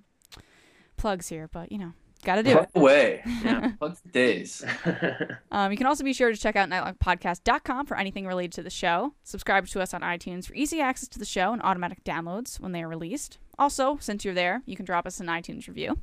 plugs 0.97 1.29
here, 1.29 1.47
but, 1.47 1.71
you 1.71 1.77
know, 1.77 1.93
gotta 2.21 2.43
do 2.43 2.51
it. 2.51 2.73
Plug 2.73 2.83
away. 2.83 3.21
Yeah. 3.43 3.71
Plug 3.79 3.97
the 4.03 4.09
days. 4.09 4.63
Um, 5.51 5.71
you 5.71 5.77
can 5.77 5.85
also 5.85 6.03
be 6.03 6.13
sure 6.13 6.31
to 6.31 6.37
check 6.37 6.55
out 6.55 6.69
nightlockpodcast.com 6.69 7.85
for 7.85 7.97
anything 7.97 8.25
related 8.25 8.53
to 8.53 8.63
the 8.63 8.69
show. 8.69 9.13
Subscribe 9.23 9.67
to 9.67 9.81
us 9.81 9.93
on 9.93 10.01
iTunes 10.01 10.47
for 10.47 10.53
easy 10.53 10.79
access 10.79 11.09
to 11.09 11.19
the 11.19 11.25
show 11.25 11.51
and 11.51 11.61
automatic 11.61 12.03
downloads 12.05 12.59
when 12.59 12.71
they 12.71 12.81
are 12.81 12.87
released. 12.87 13.37
Also, 13.59 13.97
since 13.99 14.23
you're 14.23 14.33
there, 14.33 14.61
you 14.65 14.77
can 14.77 14.85
drop 14.85 15.05
us 15.05 15.19
an 15.19 15.27
iTunes 15.27 15.67
review. 15.67 15.99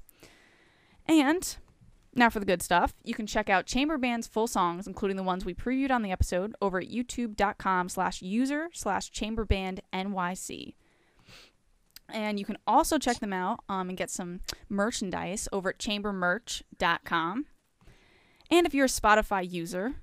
And 1.07 1.57
now 2.15 2.29
for 2.29 2.41
the 2.41 2.47
good 2.47 2.63
stuff. 2.63 2.95
You 3.05 3.15
can 3.15 3.27
check 3.27 3.49
out 3.49 3.67
Chamber 3.67 3.97
Band's 3.97 4.27
full 4.27 4.47
songs, 4.47 4.87
including 4.87 5.17
the 5.17 5.23
ones 5.23 5.45
we 5.45 5.55
previewed 5.55 5.91
on 5.91 6.03
the 6.03 6.11
episode, 6.11 6.55
over 6.61 6.79
at 6.79 6.89
youtube.com 6.89 7.89
slash 7.89 8.21
user 8.21 8.69
slash 8.73 9.11
chamberbandnyc. 9.11 10.75
And 12.11 12.39
you 12.39 12.45
can 12.45 12.59
also 12.67 12.99
check 12.99 13.21
them 13.21 13.33
out 13.33 13.61
um, 13.69 13.89
and 13.89 13.99
get 13.99 14.11
some 14.11 14.41
merchandise 14.69 15.49
over 15.53 15.71
at 15.71 15.79
chambermerch.com. 15.79 17.47
And 18.51 18.67
if 18.67 18.75
you're 18.75 18.87
a 18.87 18.89
Spotify 18.89 19.49
user 19.49 19.97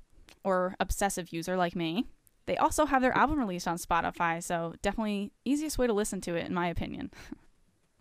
or 0.43 0.75
obsessive 0.79 1.33
user 1.33 1.57
like 1.57 1.75
me, 1.75 2.05
they 2.45 2.57
also 2.57 2.85
have 2.85 3.01
their 3.01 3.17
album 3.17 3.39
released 3.39 3.67
on 3.67 3.77
Spotify, 3.77 4.41
so 4.43 4.75
definitely 4.83 5.31
easiest 5.45 5.77
way 5.77 5.87
to 5.87 5.93
listen 5.93 6.21
to 6.21 6.35
it 6.35 6.45
in 6.45 6.53
my 6.53 6.67
opinion. 6.67 7.11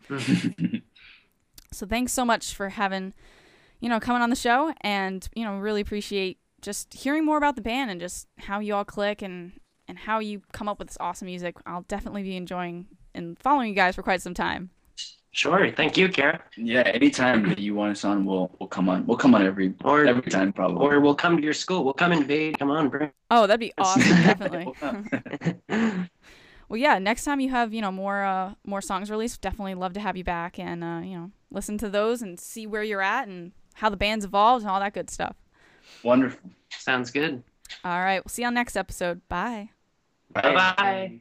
so 1.73 1.87
thanks 1.87 2.13
so 2.13 2.27
much 2.27 2.55
for 2.55 2.69
having, 2.69 3.15
you 3.81 3.89
know, 3.89 3.99
coming 3.99 4.21
on 4.21 4.29
the 4.29 4.37
show 4.37 4.75
and, 4.83 5.27
you 5.35 5.45
know, 5.45 5.59
really 5.59 5.81
appreciate 5.81 6.39
just 6.61 6.93
hearing 6.95 7.25
more 7.25 7.39
about 7.39 7.57
the 7.57 7.63
band 7.63 7.91
and 7.91 8.01
just 8.01 8.27
how 8.39 8.59
you 8.59 8.75
all 8.75 8.85
click 8.85 9.23
and 9.23 9.53
and 9.87 9.99
how 9.99 10.19
you 10.19 10.41
come 10.53 10.67
up 10.67 10.79
with 10.79 10.89
this 10.89 10.97
awesome 10.99 11.27
music. 11.27 11.57
I'll 11.67 11.83
definitely 11.83 12.23
be 12.23 12.37
enjoying 12.37 12.87
and 13.15 13.39
following 13.39 13.69
you 13.69 13.75
guys 13.75 13.95
for 13.95 14.03
quite 14.03 14.23
some 14.23 14.35
time. 14.35 14.71
sure. 15.33 15.71
Thank 15.73 15.97
you, 15.97 16.09
Kara. 16.09 16.41
yeah, 16.57 16.83
anytime 16.83 17.49
that 17.49 17.59
you 17.59 17.75
want 17.75 17.93
us 17.93 18.05
on, 18.05 18.25
we'll 18.25 18.51
we'll 18.59 18.69
come 18.69 18.89
on. 18.89 19.07
We'll 19.07 19.17
come 19.19 19.35
on 19.35 19.45
every 19.47 19.75
Or 19.85 20.05
every 20.07 20.31
time 20.31 20.53
probably. 20.53 20.85
or 20.87 21.01
we'll 21.01 21.15
come 21.15 21.37
to 21.37 21.43
your 21.43 21.53
school. 21.55 21.85
We'll 21.85 21.95
come 21.95 22.13
invade. 22.13 22.59
Come 22.59 22.71
on, 22.71 22.89
bro. 22.89 23.11
Oh, 23.31 23.47
that'd 23.47 23.61
be 23.61 23.73
awesome, 23.79 24.03
definitely. 24.23 24.65
We'll 24.65 24.75
come. 24.75 26.11
Well, 26.67 26.79
yeah. 26.79 26.99
Next 26.99 27.25
time 27.25 27.41
you 27.41 27.51
have 27.51 27.75
you 27.75 27.83
know 27.83 27.93
more 27.93 28.25
uh, 28.25 28.55
more 28.65 28.81
songs 28.81 29.11
released, 29.11 29.43
definitely 29.43 29.75
love 29.75 29.93
to 29.95 30.01
have 30.01 30.17
you 30.17 30.25
back 30.25 30.59
and 30.59 30.83
uh, 30.83 31.01
you 31.05 31.15
know 31.15 31.31
listen 31.51 31.77
to 31.79 31.91
those 31.91 32.23
and 32.23 32.41
see 32.41 32.67
where 32.67 32.83
you're 32.83 33.03
at 33.03 33.29
and 33.29 33.53
how 33.75 33.91
the 33.91 33.99
band's 33.99 34.25
evolved 34.25 34.63
and 34.65 34.71
all 34.71 34.81
that 34.81 34.95
good 34.95 35.11
stuff. 35.11 35.37
Wonderful. 36.03 36.51
Sounds 36.71 37.11
good. 37.11 37.43
All 37.85 38.01
right, 38.01 38.25
we'll 38.25 38.31
see 38.31 38.43
you 38.43 38.49
on 38.49 38.55
next 38.55 38.77
episode. 38.77 39.21
Bye. 39.29 39.71
Bye 40.33 40.55
bye. 40.55 41.21